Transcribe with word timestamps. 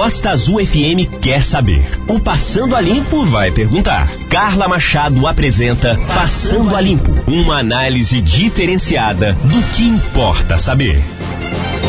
Costa 0.00 0.30
Azul 0.30 0.64
FM 0.64 1.20
quer 1.20 1.44
saber. 1.44 1.84
O 2.08 2.18
Passando 2.18 2.74
a 2.74 2.80
Limpo 2.80 3.26
vai 3.26 3.50
perguntar. 3.50 4.08
Carla 4.30 4.66
Machado 4.66 5.26
apresenta 5.26 5.94
Passando 6.14 6.74
a 6.74 6.80
Limpo, 6.80 7.10
uma 7.30 7.58
análise 7.58 8.18
diferenciada 8.22 9.34
do 9.34 9.62
que 9.74 9.82
importa 9.82 10.56
saber. 10.56 11.04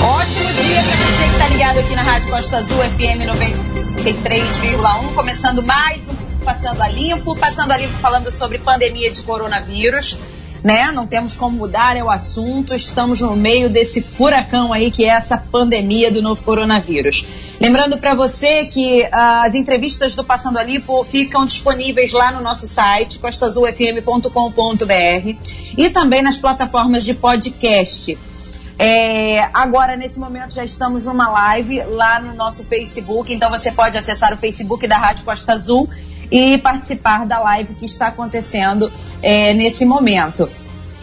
Ótimo 0.03 0.49
dia 0.51 0.83
para 0.83 0.95
você 1.05 1.23
que 1.23 1.31
está 1.31 1.47
ligado 1.47 1.79
aqui 1.79 1.95
na 1.95 2.03
Rádio 2.03 2.29
Costa 2.29 2.57
Azul 2.57 2.79
FM 2.79 3.23
93,1, 4.03 5.13
começando 5.15 5.63
mais 5.63 6.09
um 6.09 6.43
Passando 6.43 6.81
a 6.81 6.89
Limpo, 6.89 7.33
Passando 7.37 7.71
a 7.71 7.77
Limpo 7.77 7.97
falando 7.99 8.29
sobre 8.29 8.57
pandemia 8.57 9.09
de 9.09 9.21
coronavírus 9.21 10.17
né? 10.63 10.91
Não 10.91 11.07
temos 11.07 11.35
como 11.35 11.57
mudar 11.57 11.97
é 11.97 12.03
o 12.03 12.09
assunto. 12.09 12.73
Estamos 12.73 13.21
no 13.21 13.35
meio 13.35 13.69
desse 13.69 14.01
furacão 14.01 14.71
aí 14.71 14.91
que 14.91 15.05
é 15.05 15.09
essa 15.09 15.37
pandemia 15.37 16.11
do 16.11 16.21
novo 16.21 16.41
coronavírus. 16.43 17.25
Lembrando 17.59 17.97
para 17.97 18.13
você 18.13 18.65
que 18.65 19.03
uh, 19.03 19.07
as 19.43 19.53
entrevistas 19.53 20.15
do 20.15 20.23
Passando 20.23 20.57
a 20.57 20.63
Lipo 20.63 21.03
ficam 21.03 21.45
disponíveis 21.45 22.11
lá 22.11 22.31
no 22.31 22.41
nosso 22.41 22.67
site 22.67 23.19
costazulfm.com.br 23.19 25.35
e 25.77 25.89
também 25.89 26.21
nas 26.21 26.37
plataformas 26.37 27.03
de 27.03 27.13
podcast. 27.13 28.17
É, 28.83 29.47
agora, 29.53 29.95
nesse 29.95 30.19
momento, 30.19 30.55
já 30.55 30.65
estamos 30.65 31.05
numa 31.05 31.29
live 31.29 31.83
lá 31.83 32.19
no 32.19 32.33
nosso 32.33 32.63
Facebook, 32.63 33.31
então 33.31 33.47
você 33.47 33.71
pode 33.71 33.95
acessar 33.95 34.33
o 34.33 34.37
Facebook 34.37 34.87
da 34.87 34.97
Rádio 34.97 35.23
Costa 35.23 35.53
Azul 35.53 35.87
e 36.31 36.57
participar 36.57 37.27
da 37.27 37.37
live 37.37 37.75
que 37.75 37.85
está 37.85 38.07
acontecendo 38.07 38.91
é, 39.21 39.53
nesse 39.53 39.85
momento. 39.85 40.49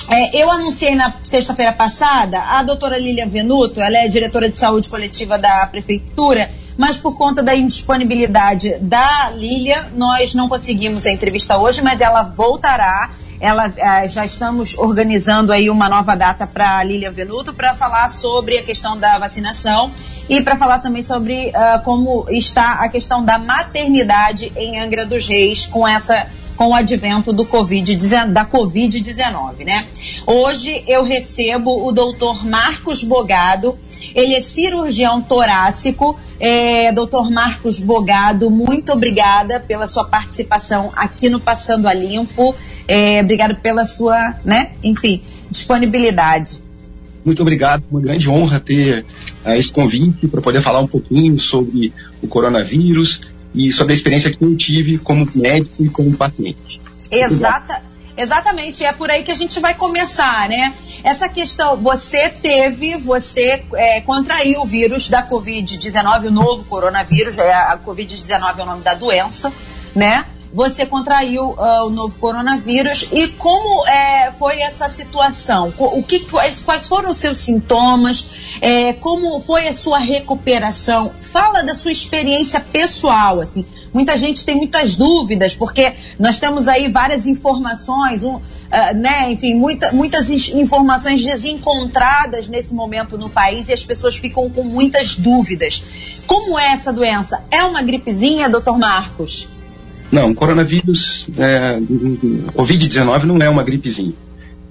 É, 0.09 0.42
eu 0.42 0.51
anunciei 0.51 0.96
na 0.96 1.14
sexta-feira 1.23 1.70
passada 1.70 2.41
a 2.41 2.64
doutora 2.64 2.98
Lilian 2.98 3.28
Venuto, 3.28 3.80
ela 3.80 3.98
é 3.98 4.09
diretora 4.09 4.51
de 4.51 4.59
saúde 4.59 4.90
coletiva 4.90 5.38
da 5.38 5.65
prefeitura, 5.68 6.51
mas 6.76 6.96
por 6.96 7.16
conta 7.16 7.45
da 7.45 7.54
indisponibilidade 7.54 8.74
da 8.80 9.30
Lilian, 9.30 9.87
nós 9.95 10.34
não 10.34 10.49
conseguimos 10.49 11.06
a 11.06 11.12
entrevista 11.12 11.56
hoje, 11.56 11.80
mas 11.80 12.01
ela 12.01 12.24
voltará 12.24 13.12
ela 13.40 13.72
eh, 13.76 14.08
já 14.08 14.24
estamos 14.24 14.76
organizando 14.76 15.52
aí 15.52 15.70
uma 15.70 15.88
nova 15.88 16.14
data 16.14 16.46
para 16.46 16.82
Lilian 16.82 17.12
Venuto 17.12 17.54
para 17.54 17.74
falar 17.74 18.10
sobre 18.10 18.58
a 18.58 18.62
questão 18.62 18.98
da 18.98 19.18
vacinação 19.18 19.92
e 20.28 20.40
para 20.40 20.56
falar 20.56 20.80
também 20.80 21.02
sobre 21.02 21.48
uh, 21.48 21.82
como 21.84 22.26
está 22.28 22.72
a 22.72 22.88
questão 22.88 23.24
da 23.24 23.38
maternidade 23.38 24.52
em 24.56 24.78
Angra 24.78 25.06
dos 25.06 25.26
Reis 25.26 25.66
com 25.66 25.86
essa 25.86 26.28
com 26.59 26.70
o 26.70 26.74
advento 26.74 27.32
do 27.32 27.46
COVID, 27.46 27.96
da 28.32 28.44
Covid-19, 28.44 29.64
né? 29.64 29.86
Hoje 30.26 30.82
eu 30.88 31.04
recebo 31.04 31.86
o 31.86 31.92
doutor 31.92 32.44
Marcos 32.44 33.04
Bogado, 33.04 33.78
ele 34.12 34.34
é 34.34 34.40
cirurgião 34.40 35.22
torácico. 35.22 36.18
É, 36.40 36.90
doutor 36.92 37.30
Marcos 37.30 37.78
Bogado, 37.78 38.50
muito 38.50 38.92
obrigada 38.92 39.60
pela 39.60 39.86
sua 39.86 40.04
participação 40.04 40.92
aqui 40.96 41.28
no 41.28 41.38
Passando 41.38 41.86
a 41.86 41.94
Limpo. 41.94 42.54
É, 42.88 43.22
obrigado 43.29 43.57
pela 43.57 43.84
sua, 43.84 44.34
né, 44.43 44.71
enfim, 44.82 45.21
disponibilidade. 45.51 46.62
Muito 47.24 47.43
obrigado, 47.43 47.84
uma 47.90 48.01
grande 48.01 48.29
honra 48.29 48.59
ter 48.59 49.04
uh, 49.45 49.51
esse 49.51 49.71
convite 49.71 50.26
para 50.29 50.40
poder 50.40 50.62
falar 50.62 50.80
um 50.80 50.87
pouquinho 50.87 51.38
sobre 51.38 51.93
o 52.23 52.26
coronavírus 52.26 53.21
e 53.54 53.71
sobre 53.71 53.93
a 53.93 53.96
experiência 53.96 54.30
que 54.30 54.43
eu 54.43 54.56
tive 54.56 54.96
como 54.96 55.29
médico 55.34 55.84
e 55.84 55.90
como 55.90 56.16
paciente. 56.16 56.80
Exata, 57.10 57.82
exatamente, 58.16 58.82
é 58.82 58.93
por 58.93 59.10
aí 59.10 59.23
que 59.23 59.30
a 59.30 59.34
gente 59.34 59.60
vai 59.60 59.74
começar, 59.74 60.49
né? 60.49 60.74
Essa 61.04 61.29
questão, 61.29 61.76
você 61.76 62.30
teve, 62.30 62.96
você 62.96 63.62
é, 63.74 64.00
contraiu 64.00 64.62
o 64.62 64.66
vírus 64.66 65.10
da 65.10 65.26
Covid-19, 65.26 66.28
o 66.28 66.31
novo 66.31 66.65
coronavírus, 66.65 67.37
é, 67.37 67.53
a 67.53 67.78
Covid-19 67.78 68.59
é 68.59 68.62
o 68.62 68.66
nome 68.66 68.82
da 68.82 68.94
doença, 68.94 69.53
né? 69.94 70.25
Você 70.53 70.87
contraiu 70.87 71.50
uh, 71.50 71.87
o 71.87 71.91
novo 71.91 72.19
coronavírus 72.19 73.09
e 73.12 73.28
como 73.28 73.87
é, 73.87 74.33
foi 74.39 74.61
essa 74.61 74.89
situação? 74.89 75.72
O 75.77 76.03
que, 76.03 76.21
quais, 76.21 76.89
foram 76.89 77.11
os 77.11 77.19
seus 77.19 77.39
sintomas? 77.39 78.27
É, 78.61 78.93
como 78.95 79.41
foi 79.41 79.69
a 79.69 79.72
sua 79.72 79.99
recuperação? 79.99 81.12
Fala 81.22 81.62
da 81.62 81.75
sua 81.75 81.93
experiência 81.93 82.61
pessoal, 82.61 83.41
assim. 83.41 83.65
Muita 83.93 84.17
gente 84.17 84.45
tem 84.45 84.55
muitas 84.55 84.97
dúvidas 84.97 85.55
porque 85.55 85.93
nós 86.19 86.39
temos 86.41 86.69
aí 86.69 86.91
várias 86.91 87.27
informações, 87.27 88.22
um, 88.22 88.37
uh, 88.37 88.43
né? 88.95 89.31
Enfim, 89.31 89.55
muita, 89.55 89.93
muitas 89.93 90.31
informações 90.31 91.22
desencontradas 91.22 92.49
nesse 92.49 92.75
momento 92.75 93.19
no 93.19 93.28
país 93.28 93.69
e 93.69 93.72
as 93.72 93.84
pessoas 93.84 94.17
ficam 94.17 94.49
com 94.51 94.62
muitas 94.62 95.15
dúvidas. 95.15 95.84
Como 96.27 96.59
é 96.59 96.72
essa 96.72 96.93
doença? 96.93 97.43
É 97.51 97.62
uma 97.65 97.83
gripezinha, 97.83 98.49
doutor 98.49 98.78
Marcos? 98.78 99.49
Não, 100.11 100.35
coronavírus, 100.35 101.29
é, 101.37 101.79
Covid-19 102.53 103.25
não 103.25 103.37
é 103.39 103.49
uma 103.49 103.63
gripezinha. 103.63 104.15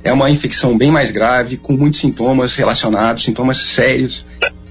É 0.04 0.12
uma 0.12 0.30
infecção 0.30 0.78
bem 0.78 0.92
mais 0.92 1.12
grave, 1.12 1.58
com 1.58 1.74
muitos 1.74 2.00
sintomas 2.00 2.56
relacionados, 2.56 3.24
sintomas 3.24 3.58
sérios, 3.58 4.26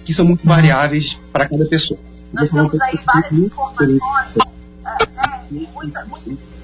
que 0.04 0.12
são 0.12 0.24
muito 0.24 0.46
variáveis 0.46 1.18
para 1.32 1.48
cada 1.48 1.64
pessoa. 1.66 1.98
Nós 2.32 2.50
temos 2.50 2.80
aí 2.80 2.98
várias 3.04 3.32
informações, 3.32 3.98
é, 4.84 5.22
né? 5.22 5.66
Muita, 5.74 6.04
muita... 6.06 6.56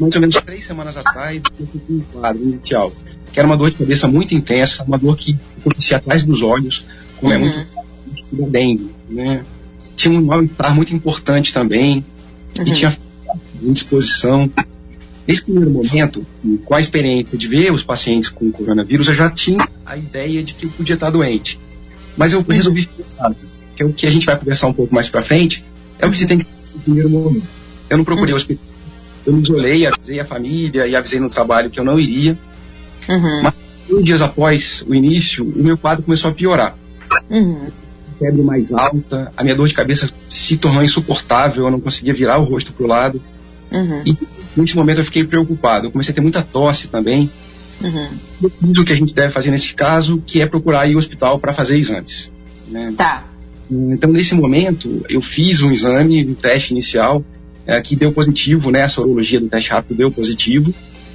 Mais 0.00 0.14
ou 0.14 0.20
menos 0.20 0.36
três 0.44 0.66
semanas 0.66 0.96
atrás, 0.96 1.40
eu 1.58 1.66
tive 1.66 1.84
um 1.88 2.00
quadro 2.00 2.42
inicial, 2.42 2.92
que 3.32 3.38
era 3.38 3.46
uma 3.46 3.56
dor 3.56 3.70
de 3.70 3.76
cabeça 3.76 4.08
muito 4.08 4.34
intensa, 4.34 4.82
uma 4.84 4.98
dor 4.98 5.16
que 5.16 5.38
acontecia 5.60 5.96
atrás 5.96 6.24
dos 6.24 6.42
olhos, 6.42 6.84
como 7.16 7.32
uhum. 7.32 7.38
é 7.38 7.38
muito 7.38 7.66
da 8.32 8.48
dengue, 8.48 8.90
né? 9.08 9.44
Tinha 9.96 10.18
um 10.18 10.24
mal-estar 10.24 10.74
muito 10.74 10.94
importante 10.94 11.52
também, 11.52 12.04
uhum. 12.58 12.66
e 12.66 12.72
tinha 12.72 12.96
indisposição. 13.62 14.50
Nesse 15.26 15.42
primeiro 15.42 15.70
momento, 15.70 16.26
com 16.64 16.74
a 16.74 16.80
experiência 16.80 17.38
de 17.38 17.46
ver 17.46 17.72
os 17.72 17.82
pacientes 17.82 18.30
com 18.30 18.50
coronavírus, 18.50 19.06
eu 19.08 19.14
já 19.14 19.30
tinha 19.30 19.68
a 19.86 19.96
ideia 19.96 20.42
de 20.42 20.54
que 20.54 20.66
eu 20.66 20.70
podia 20.70 20.94
estar 20.94 21.10
doente. 21.10 21.58
Mas 22.16 22.32
eu 22.32 22.44
resolvi 22.48 22.86
pensar, 22.86 23.32
que 23.76 23.82
é 23.82 23.86
o 23.86 23.92
que 23.92 24.06
a 24.06 24.10
gente 24.10 24.26
vai 24.26 24.36
conversar 24.36 24.66
um 24.66 24.72
pouco 24.72 24.94
mais 24.94 25.08
para 25.08 25.22
frente, 25.22 25.64
é 25.98 26.06
o 26.06 26.10
que 26.10 26.18
se 26.18 26.26
tem 26.26 26.38
que 26.38 26.44
fazer 26.44 26.74
no 26.74 26.80
primeiro 26.80 27.10
momento. 27.10 27.46
Eu 27.88 27.98
não 27.98 28.04
procurei 28.04 28.32
uhum. 28.32 28.38
hospital, 28.38 28.64
eu 29.26 29.32
me 29.32 29.42
isolei, 29.42 29.86
avisei 29.86 30.20
a 30.20 30.24
família 30.24 30.86
e 30.86 30.96
avisei 30.96 31.20
no 31.20 31.28
trabalho 31.28 31.70
que 31.70 31.78
eu 31.78 31.84
não 31.84 31.98
iria. 31.98 32.38
Uhum. 33.08 33.42
Mas, 33.42 33.54
dois 33.88 34.04
dias 34.04 34.22
após 34.22 34.84
o 34.86 34.94
início, 34.94 35.44
o 35.44 35.62
meu 35.62 35.76
quadro 35.76 36.02
começou 36.02 36.30
a 36.30 36.34
piorar. 36.34 36.76
Uhum. 37.28 37.68
Febre 38.18 38.42
mais 38.42 38.70
alta, 38.72 39.32
a 39.36 39.42
minha 39.42 39.54
dor 39.54 39.66
de 39.66 39.74
cabeça 39.74 40.10
se 40.28 40.56
tornou 40.56 40.82
insuportável, 40.82 41.64
eu 41.64 41.70
não 41.70 41.80
conseguia 41.80 42.12
virar 42.12 42.38
o 42.38 42.44
rosto 42.44 42.72
para 42.72 42.84
o 42.84 42.88
lado. 42.88 43.22
Uhum. 43.70 44.02
E 44.04 44.12
no 44.56 44.62
último 44.62 44.82
momento 44.82 44.98
eu 44.98 45.04
fiquei 45.04 45.24
preocupado. 45.24 45.86
Eu 45.86 45.90
comecei 45.90 46.12
a 46.12 46.14
ter 46.14 46.20
muita 46.20 46.42
tosse 46.42 46.88
também. 46.88 47.30
Uhum. 47.82 48.08
O 48.42 48.84
que 48.84 48.92
a 48.92 48.96
gente 48.96 49.14
deve 49.14 49.32
fazer 49.32 49.50
nesse 49.50 49.74
caso, 49.74 50.22
que 50.26 50.40
é 50.40 50.46
procurar 50.46 50.86
ir 50.86 50.92
ao 50.92 50.98
hospital 50.98 51.38
para 51.38 51.52
fazer 51.52 51.78
exames. 51.78 52.30
Né? 52.68 52.92
Tá. 52.96 53.24
Então, 53.70 54.10
nesse 54.10 54.34
momento, 54.34 55.04
eu 55.08 55.22
fiz 55.22 55.62
um 55.62 55.70
exame, 55.70 56.24
um 56.24 56.34
teste 56.34 56.72
inicial, 56.72 57.24
é, 57.66 57.80
que 57.80 57.94
deu 57.94 58.12
positivo, 58.12 58.70
né? 58.70 58.82
A 58.82 58.88
sorologia 58.88 59.40
do 59.40 59.48
teste 59.48 59.70
rápido 59.70 59.96
deu 59.96 60.10
positivo. 60.10 60.74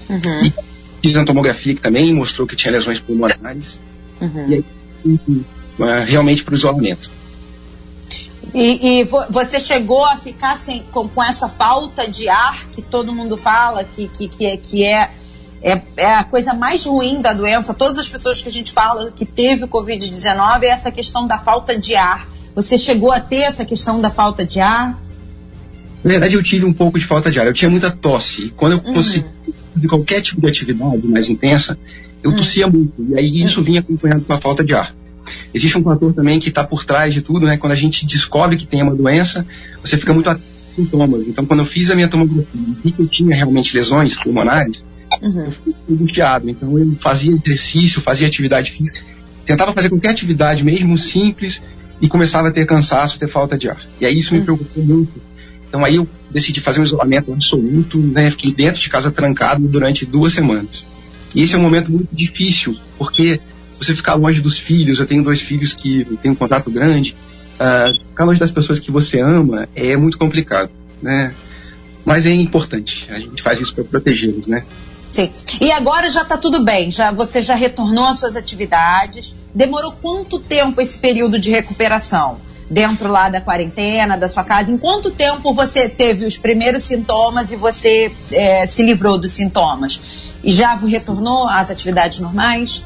Uhum. 0.10 0.46
E 0.46 0.54
fiz 1.02 1.18
a 1.18 1.26
tomografia 1.26 1.76
que 1.76 1.82
também 1.82 2.14
mostrou 2.14 2.48
que 2.48 2.56
tinha 2.56 2.72
lesões 2.72 3.00
pulmonares. 3.00 3.80
Uhum. 4.22 4.50
E 4.50 4.54
aí, 4.56 4.66
uh, 5.06 6.06
realmente 6.06 6.44
para 6.44 6.54
o 6.54 6.58
isolamento. 6.58 7.12
E, 8.54 9.02
e, 9.02 9.04
você 9.30 9.60
chegou 9.60 10.06
a 10.06 10.18
ficar 10.18 10.58
sem, 10.58 10.84
com, 10.92 11.08
com, 11.08 11.24
essa 11.24 11.50
falta 11.50 12.10
de 12.10 12.30
ar 12.30 12.68
que 12.70 12.82
todo 12.82 13.14
mundo 13.14 13.38
fala, 13.38 13.84
que, 13.84 14.08
que, 14.08 14.28
que, 14.28 14.46
é, 14.46 14.58
que 14.58 14.84
é, 14.84 15.12
é, 15.62 15.82
é, 15.98 16.14
a 16.14 16.24
coisa 16.24 16.54
mais 16.54 16.86
ruim 16.86 17.22
da 17.22 17.34
doença. 17.34 17.74
Todas 17.74 17.98
as 17.98 18.10
pessoas 18.10 18.42
que 18.42 18.48
a 18.48 18.52
gente 18.52 18.72
fala 18.72 19.12
que 19.12 19.26
teve 19.26 19.66
o 19.66 19.68
Covid-19 19.68 20.64
é 20.64 20.68
essa 20.68 20.92
questão 20.92 21.28
da 21.28 21.38
falta 21.38 21.78
de 21.78 21.96
ar. 21.96 22.30
Você 22.54 22.78
chegou 22.78 23.12
a 23.12 23.20
ter 23.20 23.42
essa 23.42 23.66
questão 23.66 24.00
da 24.00 24.10
falta 24.10 24.46
de 24.46 24.60
ar? 24.60 25.02
Na 26.04 26.12
verdade, 26.12 26.36
eu 26.36 26.44
tive 26.44 26.66
um 26.66 26.74
pouco 26.74 27.00
de 27.00 27.06
falta 27.06 27.32
de 27.32 27.40
ar. 27.40 27.48
Eu 27.48 27.54
tinha 27.54 27.70
muita 27.70 27.92
tosse. 27.92 28.54
Quando 28.56 28.74
eu 28.74 28.78
uhum. 28.78 28.94
consegui 28.94 29.26
fazer 29.74 29.88
qualquer 29.88 30.22
tipo 30.22 30.40
de 30.40 30.48
atividade 30.48 31.06
mais 31.08 31.28
intensa, 31.30 31.78
eu 32.24 32.32
uhum. 32.32 32.38
tossia 32.38 32.68
muito. 32.68 32.94
E 33.10 33.18
aí 33.18 33.44
isso 33.44 33.62
vinha 33.64 33.80
acompanhado 33.80 34.24
com 34.24 34.34
a 34.34 34.40
falta 34.40 34.64
de 34.64 34.74
ar. 34.74 34.96
Existe 35.54 35.78
um 35.78 35.84
fator 35.84 36.14
também 36.14 36.40
que 36.40 36.50
está 36.50 36.64
por 36.64 36.84
trás 36.84 37.14
de 37.14 37.22
tudo, 37.22 37.46
né? 37.46 37.58
Quando 37.58 37.74
a 37.74 37.76
gente 37.76 38.06
descobre 38.06 38.58
que 38.58 38.68
tem 38.68 38.82
uma 38.82 38.94
doença, 38.94 39.46
você 39.84 39.98
fica 39.98 40.14
muito 40.14 40.30
atento 40.30 40.46
aos 40.68 40.76
sintomas. 40.76 41.28
Então, 41.28 41.46
quando 41.46 41.62
eu 41.62 41.66
fiz 41.66 41.90
a 41.92 41.96
minha 41.96 42.08
tomografia 42.08 42.48
e 42.54 42.76
vi 42.84 42.92
que 42.92 43.02
eu 43.02 43.08
tinha 43.08 43.36
realmente 43.36 43.76
lesões 43.76 44.16
pulmonares, 44.22 44.84
uhum. 45.22 45.46
eu 45.46 45.52
fiquei 45.52 45.74
angustiado. 45.90 46.50
Então, 46.50 46.78
eu 46.78 46.96
fazia 47.00 47.34
exercício, 47.34 48.02
fazia 48.02 48.28
atividade 48.28 48.72
física, 48.72 49.02
tentava 49.46 49.74
fazer 49.74 49.90
qualquer 49.90 50.10
atividade, 50.10 50.64
mesmo 50.64 50.98
simples, 50.98 51.62
e 52.02 52.08
começava 52.08 52.50
a 52.50 52.52
ter 52.52 52.66
cansaço, 52.66 53.18
ter 53.18 53.28
falta 53.28 53.58
de 53.58 53.70
ar. 53.70 53.82
E 54.02 54.06
aí 54.06 54.18
isso 54.18 54.34
me 54.34 54.40
uhum. 54.40 54.46
preocupou 54.46 54.84
muito. 54.84 55.22
Então, 55.68 55.84
aí 55.84 55.96
eu 55.96 56.08
decidi 56.32 56.60
fazer 56.60 56.82
um 56.82 56.84
isolamento 56.84 57.32
absoluto, 57.32 57.98
né? 57.98 58.30
Fiquei 58.32 58.54
dentro 58.54 58.82
de 58.82 58.90
casa 58.90 59.12
trancado 59.12 59.68
durante 59.68 60.06
duas 60.06 60.34
semanas. 60.34 60.86
E 61.34 61.42
esse 61.42 61.56
é 61.56 61.58
um 61.58 61.62
momento 61.62 61.92
muito 61.92 62.10
difícil, 62.14 62.78
porque 62.98 63.40
você 63.78 63.96
ficar 63.96 64.16
longe 64.16 64.42
dos 64.42 64.58
filhos, 64.58 65.00
eu 65.00 65.06
tenho 65.06 65.24
dois 65.24 65.42
filhos 65.42 65.74
que 65.74 66.06
têm 66.22 66.32
um 66.32 66.36
contato 66.36 66.70
grande, 66.72 67.16
uh, 67.60 68.24
longe 68.26 68.40
das 68.40 68.52
pessoas 68.52 68.80
que 68.80 68.92
você 68.92 69.20
ama 69.20 69.68
é 69.76 69.96
muito 69.98 70.18
complicado, 70.18 70.70
né? 71.02 71.34
Mas 72.04 72.26
é 72.26 72.34
importante. 72.34 73.08
A 73.10 73.20
gente 73.20 73.42
faz 73.42 73.60
isso 73.60 73.74
para 73.74 73.84
protegê-los, 73.84 74.46
né? 74.48 74.64
Sim. 75.10 75.32
E 75.62 75.72
agora 75.72 76.10
já 76.10 76.24
está 76.24 76.38
tudo 76.38 76.64
bem, 76.64 76.92
já 76.92 77.10
você 77.10 77.42
já 77.42 77.56
retornou 77.56 78.06
às 78.06 78.20
suas 78.20 78.36
atividades. 78.36 79.34
Demorou 79.54 79.94
quanto 79.94 80.40
tempo 80.40 80.82
esse 80.82 81.00
período 81.00 81.40
de 81.40 81.50
recuperação? 81.52 82.38
Dentro 82.70 83.10
lá 83.10 83.30
da 83.30 83.40
quarentena, 83.40 84.18
da 84.18 84.28
sua 84.28 84.44
casa, 84.44 84.72
em 84.72 84.78
quanto 84.78 85.12
tempo 85.12 85.54
você 85.54 85.88
teve 85.88 86.26
os 86.26 86.36
primeiros 86.36 86.84
sintomas 86.84 87.52
e 87.52 87.56
você 87.56 88.12
é, 88.32 88.66
se 88.66 88.84
livrou 88.84 89.20
dos 89.20 89.32
sintomas? 89.34 90.02
E 90.44 90.52
já 90.52 90.74
retornou 90.76 91.48
às 91.48 91.70
atividades 91.70 92.20
normais? 92.20 92.84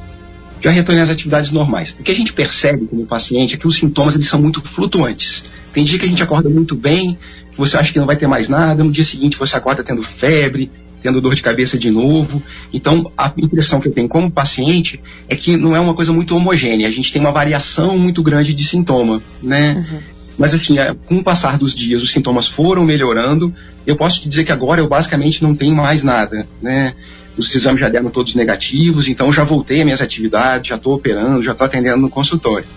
Já 0.62 0.72
retornei 0.72 1.04
às 1.04 1.10
atividades 1.10 1.52
normais. 1.52 1.96
O 2.00 2.04
que 2.04 2.12
a 2.12 2.16
gente 2.16 2.34
percebe 2.34 2.86
como 2.86 3.06
paciente 3.06 3.56
é 3.56 3.58
que 3.58 3.68
os 3.68 3.76
sintomas 3.76 4.16
eles 4.16 4.28
são 4.28 4.42
muito 4.42 4.62
flutuantes. 4.62 5.46
Tem 5.74 5.84
dia 5.84 5.98
que 5.98 6.06
a 6.06 6.10
gente 6.10 6.22
acorda 6.22 6.50
muito 6.50 6.76
bem, 6.76 7.18
que 7.52 7.58
você 7.58 7.78
acha 7.78 7.94
que 7.94 8.00
não 8.00 8.06
vai 8.06 8.18
ter 8.18 8.28
mais 8.28 8.50
nada, 8.50 8.84
no 8.84 8.92
dia 8.92 9.04
seguinte 9.04 9.38
você 9.38 9.56
acorda 9.56 9.84
tendo 9.84 10.02
febre, 10.02 10.70
tendo 11.02 11.22
dor 11.22 11.36
de 11.36 11.42
cabeça 11.42 11.78
de 11.78 11.90
novo. 11.90 12.42
Então, 12.74 13.12
a 13.18 13.32
impressão 13.38 13.80
que 13.80 13.88
eu 13.88 13.92
tenho 13.92 14.08
como 14.08 14.30
paciente 14.30 15.00
é 15.28 15.36
que 15.36 15.56
não 15.58 15.76
é 15.76 15.80
uma 15.80 15.94
coisa 15.94 16.12
muito 16.12 16.36
homogênea. 16.36 16.88
A 16.88 16.92
gente 16.92 17.12
tem 17.12 17.22
uma 17.22 17.32
variação 17.32 17.98
muito 17.98 18.22
grande 18.22 18.54
de 18.54 18.66
sintoma, 18.66 19.22
né? 19.42 19.86
Uhum. 19.92 20.00
Mas, 20.38 20.54
assim, 20.54 20.80
é, 20.80 20.94
com 20.94 21.18
o 21.18 21.24
passar 21.24 21.58
dos 21.58 21.76
dias, 21.76 22.02
os 22.02 22.12
sintomas 22.12 22.48
foram 22.48 22.86
melhorando. 22.86 23.54
Eu 23.86 23.96
posso 23.96 24.22
te 24.22 24.30
dizer 24.30 24.46
que 24.46 24.52
agora 24.52 24.80
eu 24.80 24.88
basicamente 24.88 25.44
não 25.44 25.54
tenho 25.54 25.76
mais 25.76 26.04
nada, 26.04 26.48
né? 26.62 26.96
Os 27.40 27.56
exames 27.56 27.80
já 27.80 27.90
deram 27.90 28.10
todos 28.10 28.36
negativos, 28.36 29.08
então 29.08 29.32
já 29.32 29.44
voltei 29.44 29.80
às 29.80 29.86
minhas 29.86 30.02
atividades, 30.02 30.70
já 30.70 30.76
estou 30.76 30.94
operando, 30.94 31.42
já 31.42 31.54
estou 31.54 31.66
atendendo 31.66 31.98
no 31.98 32.10
consultório. 32.10 32.68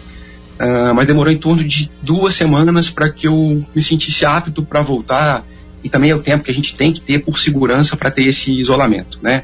Uh, 0.61 0.95
mas 0.95 1.07
demorou 1.07 1.33
em 1.33 1.37
torno 1.37 1.65
de 1.65 1.91
duas 2.01 2.35
semanas 2.35 2.89
para 2.89 3.11
que 3.11 3.27
eu 3.27 3.67
me 3.75 3.83
sentisse 3.83 4.25
apto 4.25 4.63
para 4.63 4.81
voltar 4.81 5.45
e 5.83 5.89
também 5.89 6.11
é 6.11 6.15
o 6.15 6.21
tempo 6.21 6.45
que 6.45 6.51
a 6.51 6.55
gente 6.55 6.77
tem 6.77 6.93
que 6.93 7.01
ter 7.01 7.19
por 7.19 7.39
segurança 7.39 7.97
para 7.97 8.11
ter 8.11 8.23
esse 8.23 8.53
isolamento, 8.53 9.19
né? 9.21 9.43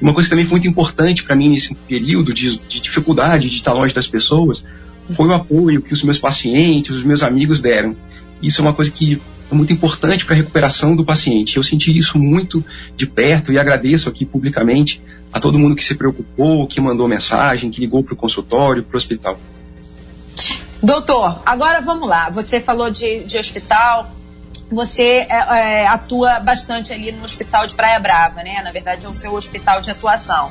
Uma 0.00 0.12
coisa 0.12 0.28
também 0.28 0.44
muito 0.44 0.68
importante 0.68 1.24
para 1.24 1.34
mim 1.34 1.48
nesse 1.48 1.74
período 1.74 2.34
de, 2.34 2.58
de, 2.68 2.80
dificuldade 2.80 3.48
de 3.48 3.56
estar 3.56 3.72
longe 3.72 3.94
das 3.94 4.06
pessoas 4.06 4.62
foi 5.10 5.26
o 5.26 5.32
apoio 5.32 5.80
que 5.80 5.92
os 5.92 6.02
meus 6.02 6.18
pacientes, 6.18 6.94
os 6.94 7.02
meus 7.02 7.22
amigos 7.22 7.60
deram. 7.60 7.96
Isso 8.42 8.60
é 8.60 8.62
uma 8.62 8.74
coisa 8.74 8.90
que 8.90 9.20
é 9.50 9.54
muito 9.54 9.72
importante 9.72 10.24
para 10.24 10.34
a 10.34 10.36
recuperação 10.36 10.94
do 10.94 11.04
paciente. 11.04 11.56
Eu 11.56 11.62
senti 11.62 11.96
isso 11.96 12.18
muito 12.18 12.64
de 12.96 13.06
perto 13.06 13.52
e 13.52 13.58
agradeço 13.58 14.08
aqui 14.08 14.24
publicamente 14.24 15.00
a 15.32 15.40
todo 15.40 15.58
mundo 15.58 15.74
que 15.74 15.84
se 15.84 15.94
preocupou, 15.94 16.66
que 16.66 16.80
mandou 16.80 17.08
mensagem, 17.08 17.70
que 17.70 17.80
ligou 17.80 18.02
para 18.02 18.14
o 18.14 18.16
consultório, 18.16 18.82
para 18.82 18.94
o 18.94 18.98
hospital. 18.98 19.38
Doutor, 20.82 21.42
agora 21.44 21.80
vamos 21.80 22.08
lá. 22.08 22.30
Você 22.30 22.60
falou 22.60 22.90
de, 22.90 23.24
de 23.24 23.38
hospital, 23.38 24.10
você 24.70 25.26
é, 25.28 25.82
é, 25.82 25.86
atua 25.86 26.40
bastante 26.40 26.92
ali 26.92 27.10
no 27.10 27.24
Hospital 27.24 27.66
de 27.66 27.74
Praia 27.74 27.98
Brava, 27.98 28.42
né? 28.42 28.60
Na 28.62 28.70
verdade, 28.70 29.06
é 29.06 29.08
o 29.08 29.14
seu 29.14 29.34
hospital 29.34 29.80
de 29.80 29.90
atuação. 29.90 30.50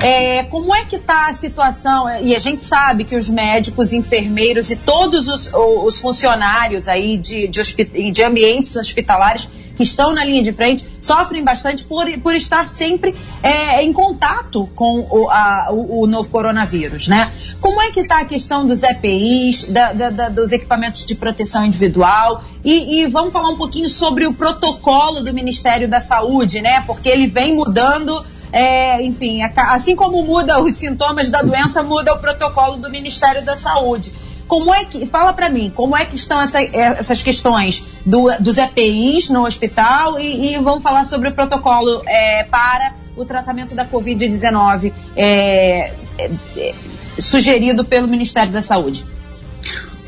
É, 0.00 0.44
como 0.44 0.74
é 0.74 0.84
que 0.84 0.96
está 0.96 1.26
a 1.26 1.34
situação? 1.34 2.08
E 2.22 2.34
a 2.34 2.38
gente 2.38 2.64
sabe 2.64 3.04
que 3.04 3.14
os 3.14 3.28
médicos, 3.28 3.92
enfermeiros 3.92 4.70
e 4.70 4.76
todos 4.76 5.28
os, 5.28 5.50
os 5.52 5.98
funcionários 5.98 6.88
aí 6.88 7.18
de, 7.18 7.46
de, 7.46 8.10
de, 8.10 8.22
ambientes 8.22 8.74
hospitalares 8.74 9.48
que 9.76 9.82
estão 9.82 10.14
na 10.14 10.24
linha 10.24 10.42
de 10.42 10.52
frente 10.52 10.84
sofrem 11.00 11.42
bastante 11.42 11.84
por, 11.84 12.06
por 12.20 12.34
estar 12.34 12.68
sempre 12.68 13.14
é, 13.42 13.82
em 13.82 13.92
contato 13.92 14.70
com 14.74 15.00
o, 15.10 15.28
a, 15.28 15.68
o, 15.70 16.02
o, 16.02 16.06
novo 16.06 16.30
coronavírus, 16.30 17.08
né? 17.08 17.32
Como 17.60 17.80
é 17.80 17.90
que 17.90 18.00
está 18.00 18.20
a 18.20 18.24
questão 18.24 18.66
dos 18.66 18.82
EPIs, 18.82 19.64
da, 19.64 19.92
da, 19.92 20.10
da, 20.10 20.28
dos 20.28 20.52
equipamentos 20.52 21.04
de 21.04 21.14
proteção 21.14 21.64
individual? 21.64 22.44
E, 22.64 23.00
e 23.00 23.06
vamos 23.08 23.32
falar 23.32 23.50
um 23.50 23.56
pouquinho 23.56 23.90
sobre 23.90 24.26
o 24.26 24.32
protocolo 24.32 25.22
do 25.22 25.32
Ministério 25.34 25.88
da 25.88 26.00
Saúde, 26.00 26.60
né? 26.60 26.82
Porque 26.86 27.08
ele 27.08 27.26
vem 27.26 27.54
mudando 27.54 28.24
é, 28.52 29.02
enfim, 29.02 29.40
assim 29.42 29.96
como 29.96 30.22
muda 30.22 30.62
os 30.62 30.76
sintomas 30.76 31.30
da 31.30 31.40
doença, 31.40 31.82
muda 31.82 32.12
o 32.12 32.18
protocolo 32.18 32.76
do 32.76 32.90
Ministério 32.90 33.42
da 33.42 33.56
Saúde. 33.56 34.12
Como 34.46 34.74
é 34.74 34.84
que, 34.84 35.06
fala 35.06 35.32
para 35.32 35.48
mim, 35.48 35.72
como 35.74 35.96
é 35.96 36.04
que 36.04 36.14
estão 36.14 36.40
essa, 36.40 36.60
é, 36.60 36.70
essas 36.98 37.22
questões 37.22 37.82
do, 38.04 38.28
dos 38.38 38.58
EPIs 38.58 39.30
no 39.30 39.46
hospital 39.46 40.20
e, 40.20 40.54
e, 40.54 40.58
vamos 40.58 40.82
falar 40.82 41.04
sobre 41.04 41.30
o 41.30 41.34
protocolo 41.34 42.02
é, 42.06 42.44
para 42.44 42.94
o 43.16 43.24
tratamento 43.24 43.74
da 43.74 43.86
Covid-19 43.86 44.92
é, 45.16 45.94
é, 46.18 46.74
sugerido 47.18 47.84
pelo 47.84 48.06
Ministério 48.06 48.52
da 48.52 48.60
Saúde? 48.60 49.06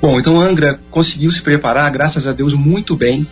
Bom, 0.03 0.21
então 0.21 0.39
Angra 0.39 0.79
conseguiu 0.91 1.31
se 1.31 1.41
preparar, 1.41 1.91
graças 1.91 2.27
a 2.27 2.33
Deus, 2.33 2.53
muito 2.53 2.95
bem 2.95 3.27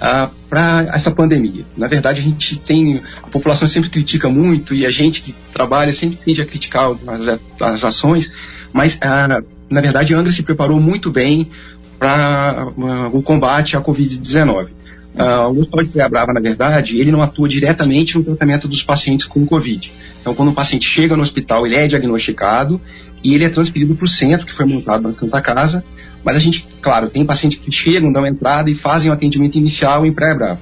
ah, 0.00 0.30
para 0.48 0.88
essa 0.92 1.10
pandemia. 1.10 1.64
Na 1.76 1.86
verdade, 1.86 2.20
a 2.20 2.22
gente 2.22 2.58
tem. 2.58 3.02
A 3.22 3.28
população 3.28 3.68
sempre 3.68 3.90
critica 3.90 4.28
muito 4.28 4.74
e 4.74 4.86
a 4.86 4.90
gente 4.90 5.20
que 5.20 5.34
trabalha 5.52 5.92
sempre 5.92 6.18
tende 6.24 6.40
a 6.40 6.46
criticar 6.46 6.90
as, 7.06 7.40
as 7.60 7.84
ações, 7.84 8.30
mas 8.72 8.98
ah, 9.02 9.42
na 9.68 9.80
verdade 9.80 10.14
a 10.14 10.18
Angra 10.18 10.32
se 10.32 10.42
preparou 10.42 10.80
muito 10.80 11.10
bem 11.10 11.50
para 11.98 12.72
uh, 12.76 13.16
o 13.16 13.22
combate 13.22 13.76
à 13.76 13.80
Covid-19. 13.80 14.68
Uh, 15.12 15.48
o 15.48 15.60
Hospital 15.60 15.84
de 15.84 15.90
Praia 15.90 16.08
Brava, 16.08 16.32
na 16.32 16.40
verdade, 16.40 16.98
ele 16.98 17.10
não 17.10 17.20
atua 17.20 17.48
diretamente 17.48 18.16
no 18.16 18.24
tratamento 18.24 18.66
dos 18.66 18.82
pacientes 18.82 19.26
com 19.26 19.44
Covid. 19.44 19.92
Então, 20.20 20.34
quando 20.34 20.50
o 20.50 20.54
paciente 20.54 20.88
chega 20.88 21.16
no 21.16 21.22
hospital, 21.22 21.66
ele 21.66 21.76
é 21.76 21.86
diagnosticado 21.86 22.80
e 23.22 23.34
ele 23.34 23.44
é 23.44 23.48
transferido 23.48 23.94
para 23.94 24.04
o 24.04 24.08
centro, 24.08 24.46
que 24.46 24.52
foi 24.52 24.64
montado 24.64 25.02
na 25.02 25.14
Santa 25.14 25.40
Casa, 25.40 25.84
mas 26.24 26.36
a 26.36 26.38
gente, 26.38 26.66
claro, 26.80 27.08
tem 27.08 27.24
pacientes 27.24 27.58
que 27.58 27.72
chegam, 27.72 28.12
dão 28.12 28.26
entrada 28.26 28.70
e 28.70 28.74
fazem 28.74 29.10
o 29.10 29.12
atendimento 29.12 29.56
inicial 29.56 30.04
em 30.04 30.12
pré-bravo. 30.12 30.60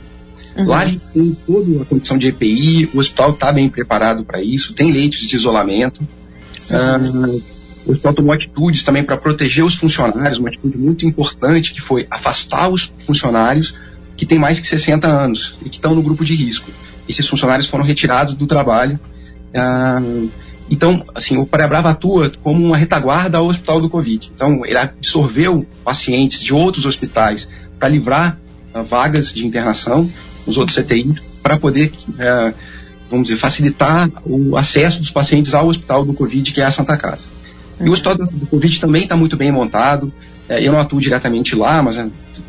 Uhum. 0.56 0.66
Lá 0.66 0.80
a 0.80 0.86
gente 0.86 1.02
tem 1.12 1.36
toda 1.46 1.82
a 1.82 1.84
condição 1.84 2.18
de 2.18 2.28
EPI, 2.28 2.90
o 2.92 2.98
hospital 2.98 3.30
está 3.30 3.52
bem 3.52 3.68
preparado 3.68 4.24
para 4.24 4.42
isso, 4.42 4.72
tem 4.72 4.92
leitos 4.92 5.20
de 5.20 5.36
isolamento. 5.36 6.00
Uh, 6.70 7.42
o 7.86 7.92
hospital 7.92 8.14
tomou 8.14 8.32
atitudes 8.32 8.82
também 8.82 9.02
para 9.02 9.16
proteger 9.16 9.64
os 9.64 9.74
funcionários, 9.74 10.38
uma 10.38 10.48
atitude 10.48 10.76
muito 10.76 11.06
importante 11.06 11.72
que 11.72 11.80
foi 11.80 12.06
afastar 12.10 12.68
os 12.68 12.92
funcionários 13.06 13.74
que 14.16 14.26
têm 14.26 14.38
mais 14.38 14.58
que 14.58 14.66
60 14.66 15.06
anos 15.06 15.56
e 15.64 15.68
que 15.68 15.76
estão 15.76 15.94
no 15.94 16.02
grupo 16.02 16.24
de 16.24 16.34
risco. 16.34 16.70
Esses 17.08 17.26
funcionários 17.26 17.68
foram 17.68 17.84
retirados 17.84 18.34
do 18.34 18.46
trabalho. 18.46 18.98
Uh, 19.54 20.28
então, 20.70 21.04
assim, 21.14 21.38
o 21.38 21.46
Parabrava 21.46 21.90
atua 21.90 22.30
como 22.42 22.64
uma 22.64 22.76
retaguarda 22.76 23.38
ao 23.38 23.46
hospital 23.46 23.80
do 23.80 23.88
Covid. 23.88 24.30
Então, 24.34 24.62
ele 24.64 24.76
absorveu 24.76 25.66
pacientes 25.82 26.42
de 26.42 26.52
outros 26.52 26.84
hospitais 26.84 27.48
para 27.78 27.88
livrar 27.88 28.38
uh, 28.74 28.84
vagas 28.84 29.32
de 29.32 29.46
internação 29.46 30.10
nos 30.46 30.58
outros 30.58 30.76
CTIs 30.76 31.20
para 31.42 31.56
poder, 31.56 31.92
uh, 32.08 32.54
vamos 33.10 33.28
dizer, 33.28 33.40
facilitar 33.40 34.10
o 34.26 34.56
acesso 34.56 35.00
dos 35.00 35.10
pacientes 35.10 35.54
ao 35.54 35.68
hospital 35.68 36.04
do 36.04 36.12
Covid, 36.12 36.52
que 36.52 36.60
é 36.60 36.64
a 36.64 36.70
Santa 36.70 36.96
Casa. 36.96 37.24
E 37.80 37.88
o 37.88 37.92
hospital 37.92 38.16
do 38.16 38.46
Covid 38.46 38.80
também 38.80 39.04
está 39.04 39.16
muito 39.16 39.36
bem 39.36 39.50
montado. 39.50 40.12
Uh, 40.50 40.54
eu 40.60 40.72
não 40.72 40.80
atuo 40.80 41.00
diretamente 41.00 41.56
lá, 41.56 41.82
mas 41.82 41.98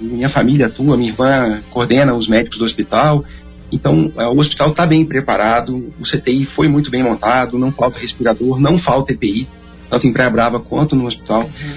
minha 0.01 0.29
família 0.29 0.67
atua, 0.67 0.97
minha 0.97 1.09
irmã 1.09 1.61
coordena 1.69 2.13
os 2.13 2.27
médicos 2.27 2.59
do 2.59 2.65
hospital. 2.65 3.23
Então, 3.71 4.11
é, 4.17 4.25
o 4.25 4.37
hospital 4.37 4.71
está 4.71 4.85
bem 4.85 5.05
preparado, 5.05 5.93
o 5.99 6.03
CTI 6.03 6.45
foi 6.45 6.67
muito 6.67 6.89
bem 6.89 7.03
montado, 7.03 7.57
não 7.57 7.71
falta 7.71 7.99
respirador, 7.99 8.59
não 8.59 8.77
falta 8.77 9.13
EPI, 9.13 9.47
tanto 9.89 10.07
em 10.07 10.13
Praia 10.13 10.29
Brava 10.29 10.59
quanto 10.59 10.95
no 10.95 11.05
hospital 11.05 11.41
uhum. 11.41 11.73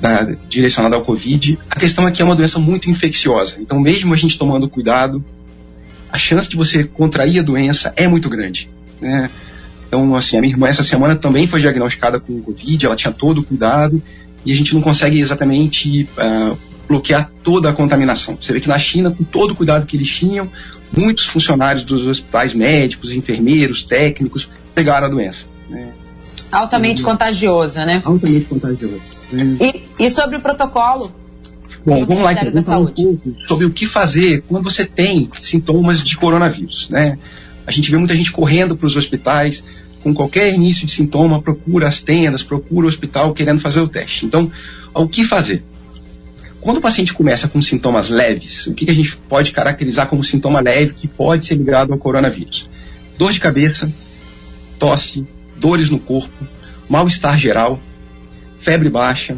da, 0.00 0.22
direcionado 0.48 0.94
ao 0.94 1.04
Covid. 1.04 1.58
A 1.70 1.78
questão 1.78 2.06
aqui 2.06 2.22
é 2.22 2.24
uma 2.24 2.36
doença 2.36 2.58
muito 2.58 2.90
infecciosa, 2.90 3.56
então, 3.60 3.78
mesmo 3.78 4.12
a 4.12 4.16
gente 4.16 4.38
tomando 4.38 4.68
cuidado, 4.68 5.24
a 6.10 6.18
chance 6.18 6.48
de 6.48 6.56
você 6.56 6.84
contrair 6.84 7.40
a 7.40 7.42
doença 7.42 7.92
é 7.96 8.08
muito 8.08 8.28
grande. 8.28 8.68
Né? 9.00 9.30
Então, 9.86 10.14
assim, 10.16 10.36
a 10.36 10.40
minha 10.40 10.52
irmã 10.52 10.68
essa 10.68 10.82
semana 10.82 11.16
também 11.16 11.46
foi 11.46 11.60
diagnosticada 11.60 12.18
com 12.18 12.42
Covid, 12.42 12.84
ela 12.84 12.96
tinha 12.96 13.12
todo 13.12 13.38
o 13.38 13.44
cuidado, 13.44 14.02
e 14.44 14.52
a 14.52 14.56
gente 14.56 14.74
não 14.74 14.80
consegue 14.80 15.20
exatamente 15.20 16.08
uh, 16.16 16.56
bloquear 16.88 17.30
toda 17.42 17.68
a 17.68 17.72
contaminação. 17.72 18.38
Você 18.40 18.52
vê 18.52 18.60
que 18.60 18.68
na 18.68 18.78
China, 18.78 19.10
com 19.10 19.22
todo 19.22 19.52
o 19.52 19.54
cuidado 19.54 19.86
que 19.86 19.96
eles 19.96 20.08
tinham, 20.08 20.50
muitos 20.96 21.26
funcionários 21.26 21.84
dos 21.84 22.06
hospitais 22.06 22.54
médicos, 22.54 23.12
enfermeiros, 23.12 23.84
técnicos, 23.84 24.48
pegaram 24.74 25.06
a 25.06 25.10
doença. 25.10 25.46
Né? 25.68 25.90
Altamente 26.50 27.02
contagioso, 27.02 27.78
né? 27.80 28.00
Altamente 28.04 28.46
contagioso. 28.46 29.02
Né? 29.30 29.56
E, 29.60 30.04
e, 30.04 30.10
sobre 30.10 30.38
o 30.38 30.40
protocolo? 30.40 31.12
Bom, 31.84 32.06
vamos 32.06 32.24
lá 32.24 32.32
então, 32.32 32.62
vamos 32.62 32.90
um 32.90 33.16
pouco 33.16 33.34
sobre 33.46 33.66
o 33.66 33.70
que 33.70 33.86
fazer 33.86 34.42
quando 34.48 34.64
você 34.64 34.84
tem 34.84 35.28
sintomas 35.42 36.02
de 36.02 36.16
coronavírus, 36.16 36.88
né? 36.90 37.18
A 37.66 37.70
gente 37.70 37.90
vê 37.90 37.98
muita 37.98 38.16
gente 38.16 38.32
correndo 38.32 38.76
para 38.76 38.86
os 38.86 38.96
hospitais, 38.96 39.62
com 40.02 40.14
qualquer 40.14 40.54
início 40.54 40.86
de 40.86 40.92
sintoma, 40.92 41.42
procura 41.42 41.86
as 41.86 42.00
tendas, 42.00 42.42
procura 42.42 42.86
o 42.86 42.88
hospital 42.88 43.34
querendo 43.34 43.60
fazer 43.60 43.80
o 43.80 43.88
teste. 43.88 44.24
Então, 44.24 44.50
o 44.94 45.06
que 45.06 45.24
fazer? 45.24 45.62
Quando 46.60 46.78
o 46.78 46.80
paciente 46.80 47.14
começa 47.14 47.48
com 47.48 47.62
sintomas 47.62 48.08
leves, 48.08 48.66
o 48.66 48.74
que, 48.74 48.84
que 48.84 48.90
a 48.90 48.94
gente 48.94 49.16
pode 49.28 49.52
caracterizar 49.52 50.08
como 50.08 50.24
sintoma 50.24 50.60
leve 50.60 50.92
que 50.94 51.06
pode 51.06 51.46
ser 51.46 51.54
ligado 51.54 51.92
ao 51.92 51.98
coronavírus? 51.98 52.68
Dor 53.16 53.32
de 53.32 53.40
cabeça, 53.40 53.92
tosse, 54.78 55.26
dores 55.56 55.88
no 55.88 55.98
corpo, 55.98 56.46
mal-estar 56.88 57.38
geral, 57.38 57.80
febre 58.58 58.88
baixa, 58.88 59.36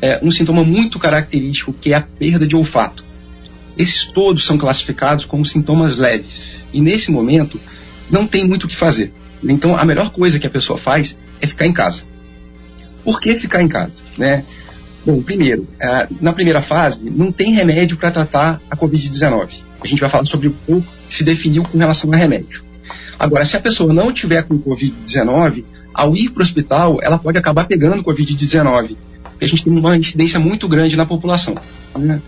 é, 0.00 0.20
um 0.22 0.30
sintoma 0.30 0.62
muito 0.62 0.98
característico 0.98 1.72
que 1.72 1.92
é 1.92 1.96
a 1.96 2.02
perda 2.02 2.46
de 2.46 2.54
olfato. 2.54 3.04
Esses 3.76 4.04
todos 4.04 4.44
são 4.44 4.58
classificados 4.58 5.24
como 5.24 5.46
sintomas 5.46 5.96
leves 5.96 6.66
e 6.72 6.80
nesse 6.80 7.10
momento 7.10 7.60
não 8.10 8.26
tem 8.26 8.46
muito 8.46 8.64
o 8.64 8.68
que 8.68 8.76
fazer. 8.76 9.12
Então 9.42 9.76
a 9.76 9.84
melhor 9.84 10.10
coisa 10.10 10.38
que 10.38 10.46
a 10.46 10.50
pessoa 10.50 10.78
faz 10.78 11.18
é 11.40 11.46
ficar 11.46 11.66
em 11.66 11.72
casa. 11.72 12.02
Por 13.04 13.20
que 13.20 13.38
ficar 13.38 13.62
em 13.62 13.68
casa? 13.68 13.92
Né? 14.16 14.44
Bom, 15.08 15.22
primeiro, 15.22 15.66
é, 15.80 16.06
na 16.20 16.34
primeira 16.34 16.60
fase 16.60 17.00
não 17.02 17.32
tem 17.32 17.54
remédio 17.54 17.96
para 17.96 18.10
tratar 18.10 18.60
a 18.70 18.76
Covid-19. 18.76 19.62
A 19.80 19.86
gente 19.86 20.00
vai 20.00 20.10
falar 20.10 20.26
sobre 20.26 20.48
o 20.48 20.50
pouco 20.66 20.86
que 21.08 21.14
se 21.14 21.24
definiu 21.24 21.62
com 21.62 21.78
relação 21.78 22.12
a 22.12 22.16
remédio. 22.16 22.62
Agora, 23.18 23.42
se 23.46 23.56
a 23.56 23.60
pessoa 23.60 23.94
não 23.94 24.12
tiver 24.12 24.42
com 24.42 24.58
Covid-19, 24.58 25.64
ao 25.94 26.14
ir 26.14 26.28
para 26.28 26.40
o 26.40 26.42
hospital, 26.42 26.98
ela 27.00 27.18
pode 27.18 27.38
acabar 27.38 27.64
pegando 27.64 28.04
Covid-19, 28.04 28.98
porque 29.22 29.46
a 29.46 29.48
gente 29.48 29.64
tem 29.64 29.72
uma 29.72 29.96
incidência 29.96 30.38
muito 30.38 30.68
grande 30.68 30.94
na 30.94 31.06
população. 31.06 31.56
Né? 31.96 32.20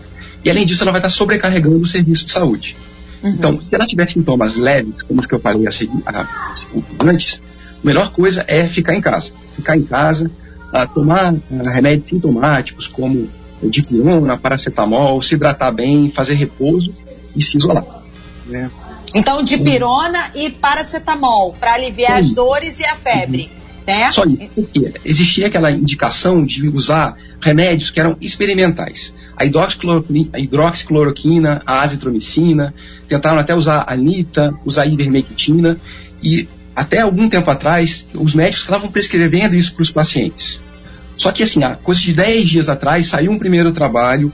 E 0.43 0.49
além 0.49 0.65
disso, 0.65 0.81
ela 0.81 0.91
vai 0.91 1.01
estar 1.01 1.11
sobrecarregando 1.11 1.81
o 1.81 1.87
serviço 1.87 2.25
de 2.25 2.31
saúde. 2.31 2.75
Uhum. 3.21 3.29
Então, 3.29 3.61
se 3.61 3.75
ela 3.75 3.85
tiver 3.85 4.09
sintomas 4.09 4.55
leves, 4.55 5.03
como 5.03 5.21
os 5.21 5.27
que 5.27 5.35
eu 5.35 5.39
falei 5.39 5.67
a 5.67 5.71
seguir, 5.71 6.01
a, 6.03 6.27
antes, 7.05 7.39
a 7.83 7.85
melhor 7.85 8.11
coisa 8.11 8.43
é 8.47 8.67
ficar 8.67 8.95
em 8.95 9.01
casa. 9.01 9.31
Ficar 9.55 9.77
em 9.77 9.83
casa, 9.83 10.31
a, 10.71 10.87
tomar 10.87 11.33
a, 11.33 11.71
remédios 11.71 12.09
sintomáticos 12.09 12.87
como 12.87 13.29
dipirona, 13.63 14.37
paracetamol, 14.37 15.21
se 15.21 15.35
hidratar 15.35 15.71
bem, 15.71 16.11
fazer 16.11 16.33
repouso 16.33 16.91
e 17.35 17.43
se 17.43 17.57
isolar. 17.57 17.85
Né? 18.47 18.71
Então, 19.13 19.43
dipirona 19.43 20.31
e 20.33 20.49
paracetamol, 20.49 21.53
para 21.59 21.73
aliviar 21.73 22.19
as 22.19 22.31
dores 22.31 22.79
e 22.79 22.85
a 22.85 22.95
febre. 22.95 23.43
Uhum. 23.43 23.49
Né? 23.85 24.11
Só 24.11 24.23
isso, 24.25 24.49
porque 24.55 24.91
existia 25.03 25.47
aquela 25.47 25.71
indicação 25.71 26.45
de 26.45 26.69
usar 26.69 27.17
remédios 27.41 27.89
que 27.89 27.99
eram 27.99 28.15
experimentais. 28.21 29.13
A 29.35 29.43
hidroxicloroquina, 29.45 31.61
a 31.65 31.81
azitromicina, 31.81 32.73
tentaram 33.07 33.39
até 33.39 33.55
usar 33.55 33.81
a 33.81 33.93
anita, 33.93 34.53
usar 34.63 34.83
a 34.83 34.87
ivermectina, 34.87 35.79
e 36.23 36.47
até 36.81 37.01
algum 37.01 37.29
tempo 37.29 37.49
atrás, 37.49 38.07
os 38.13 38.33
médicos 38.33 38.63
estavam 38.63 38.91
prescrevendo 38.91 39.55
isso 39.55 39.73
para 39.73 39.83
os 39.83 39.91
pacientes. 39.91 40.63
Só 41.17 41.31
que, 41.31 41.43
assim, 41.43 41.63
há 41.63 41.75
coisa 41.75 42.01
de 42.01 42.13
10 42.13 42.49
dias 42.49 42.69
atrás, 42.69 43.07
saiu 43.07 43.31
um 43.31 43.37
primeiro 43.37 43.71
trabalho 43.71 44.31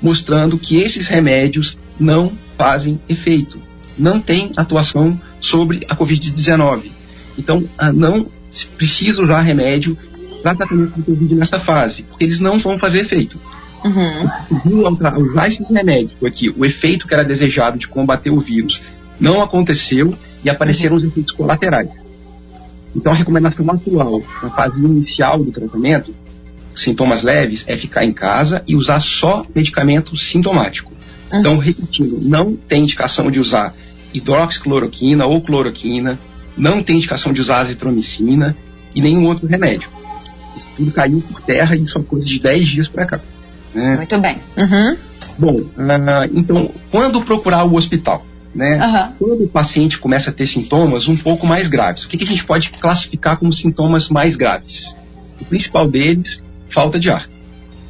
mostrando 0.00 0.58
que 0.58 0.78
esses 0.78 1.06
remédios 1.06 1.76
não 1.98 2.32
fazem 2.56 3.00
efeito 3.08 3.60
não 4.00 4.20
tem 4.20 4.50
atuação 4.56 5.20
sobre 5.40 5.84
a 5.88 5.94
Covid-19. 5.94 6.90
Então, 7.38 7.68
ah, 7.76 7.92
não 7.92 8.26
precisa 8.76 9.22
usar 9.22 9.42
remédio 9.42 9.96
para 10.42 10.54
tratamento 10.54 10.94
de 10.96 11.02
Covid 11.02 11.34
nessa 11.34 11.60
fase, 11.60 12.02
porque 12.04 12.24
eles 12.24 12.40
não 12.40 12.58
vão 12.58 12.78
fazer 12.78 13.00
efeito. 13.00 13.38
Uhum. 13.84 15.28
Usar 15.30 15.48
esses 15.48 15.68
remédios 15.68 16.12
aqui, 16.24 16.52
o 16.56 16.64
efeito 16.64 17.06
que 17.06 17.14
era 17.14 17.24
desejado 17.24 17.78
de 17.78 17.88
combater 17.88 18.30
o 18.30 18.40
vírus 18.40 18.80
não 19.18 19.42
aconteceu 19.42 20.16
e 20.44 20.50
apareceram 20.50 20.96
uhum. 20.96 21.02
os 21.02 21.08
efeitos 21.08 21.34
colaterais. 21.34 21.90
Então, 22.94 23.12
a 23.12 23.14
recomendação 23.14 23.70
atual, 23.70 24.22
na 24.42 24.50
fase 24.50 24.78
inicial 24.78 25.38
do 25.42 25.52
tratamento, 25.52 26.14
sintomas 26.74 27.22
leves, 27.22 27.64
é 27.66 27.76
ficar 27.76 28.04
em 28.04 28.12
casa 28.12 28.62
e 28.66 28.74
usar 28.74 29.00
só 29.00 29.46
medicamento 29.54 30.16
sintomático. 30.16 30.92
Uhum. 31.32 31.38
Então, 31.38 31.58
repetindo, 31.58 32.18
não 32.20 32.56
tem 32.56 32.82
indicação 32.82 33.30
de 33.30 33.38
usar 33.38 33.74
hidroxicloroquina 34.12 35.26
ou 35.26 35.40
cloroquina, 35.40 36.18
não 36.56 36.82
tem 36.82 36.96
indicação 36.96 37.32
de 37.32 37.40
usar 37.40 37.60
azitromicina 37.60 38.56
e 38.94 39.00
nenhum 39.00 39.26
outro 39.26 39.46
remédio. 39.46 39.88
tudo 40.76 40.90
caiu 40.90 41.22
por 41.30 41.40
terra 41.42 41.76
e 41.76 41.88
são 41.88 42.02
coisas 42.02 42.28
de 42.28 42.40
10 42.40 42.66
dias 42.66 42.88
para 42.88 43.06
cá. 43.06 43.20
Né? 43.72 43.96
Muito 43.96 44.18
bem. 44.18 44.38
Uhum. 44.56 44.96
Bom, 45.38 45.56
uh, 45.56 46.30
então, 46.34 46.70
quando 46.90 47.22
procurar 47.22 47.64
o 47.64 47.74
hospital? 47.74 48.26
Né? 48.54 48.84
Uhum. 48.84 49.12
Quando 49.18 49.44
o 49.44 49.48
paciente 49.48 49.98
começa 49.98 50.30
a 50.30 50.32
ter 50.32 50.46
sintomas 50.46 51.06
um 51.06 51.16
pouco 51.16 51.46
mais 51.46 51.68
graves, 51.68 52.04
o 52.04 52.08
que, 52.08 52.16
que 52.16 52.24
a 52.24 52.26
gente 52.26 52.44
pode 52.44 52.70
classificar 52.70 53.36
como 53.36 53.52
sintomas 53.52 54.08
mais 54.08 54.34
graves? 54.34 54.94
O 55.40 55.44
principal 55.44 55.88
deles, 55.88 56.40
falta 56.68 56.98
de 56.98 57.10
ar. 57.10 57.28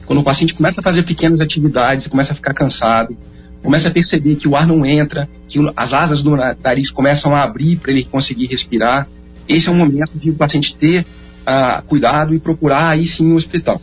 Quando 0.05 0.19
o 0.19 0.25
paciente 0.25 0.55
começa 0.55 0.81
a 0.81 0.83
fazer 0.83 1.03
pequenas 1.05 1.41
atividades, 1.41 2.09
começa 2.09 2.33
a 2.33 2.37
ficar 2.37 2.53
cansado, 2.53 3.17
começa 3.63 3.89
a 3.89 3.91
perceber 3.91 4.37
que 4.37 4.49
o 4.49 4.57
ar 4.57 4.67
não 4.67 4.85
entra, 4.85 5.29
que 5.49 5.59
as 5.77 5.93
asas 5.93 6.23
do 6.23 6.37
nariz 6.37 6.91
começam 6.91 7.35
a 7.35 7.43
abrir 7.43 7.77
para 7.77 7.93
ele 7.93 8.05
conseguir 8.05 8.47
respirar. 8.47 9.09
Esse 9.49 9.69
é 9.69 9.73
o 9.73 9.75
momento 9.75 10.13
de 10.15 10.31
o 10.31 10.35
paciente 10.35 10.75
ter 10.77 11.07
uh, 11.41 11.83
cuidado 11.87 12.35
e 12.35 12.39
procurar 12.39 12.89
aí 12.89 13.07
sim 13.07 13.33
o 13.33 13.37
hospital. 13.37 13.81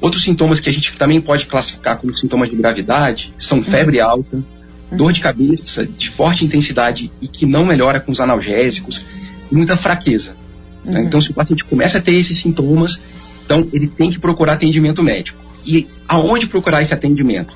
Outros 0.00 0.22
sintomas 0.22 0.60
que 0.60 0.68
a 0.68 0.72
gente 0.72 0.92
também 0.92 1.20
pode 1.20 1.46
classificar 1.46 1.96
como 1.96 2.14
sintomas 2.16 2.50
de 2.50 2.56
gravidade 2.56 3.32
são 3.38 3.58
uhum. 3.58 3.64
febre 3.64 4.00
alta, 4.00 4.42
dor 4.90 5.12
de 5.12 5.20
cabeça 5.20 5.86
de 5.86 6.10
forte 6.10 6.44
intensidade 6.44 7.10
e 7.20 7.28
que 7.28 7.46
não 7.46 7.64
melhora 7.64 8.00
com 8.00 8.12
os 8.12 8.20
analgésicos, 8.20 9.04
muita 9.50 9.76
fraqueza. 9.76 10.36
Né? 10.84 11.00
Uhum. 11.00 11.06
Então, 11.06 11.20
se 11.20 11.30
o 11.30 11.34
paciente 11.34 11.64
começa 11.64 11.98
a 11.98 12.00
ter 12.00 12.14
esses 12.14 12.40
sintomas, 12.42 12.98
então 13.44 13.66
ele 13.72 13.88
tem 13.88 14.10
que 14.10 14.18
procurar 14.18 14.54
atendimento 14.54 15.02
médico. 15.02 15.38
E 15.66 15.86
aonde 16.06 16.46
procurar 16.46 16.82
esse 16.82 16.92
atendimento? 16.92 17.54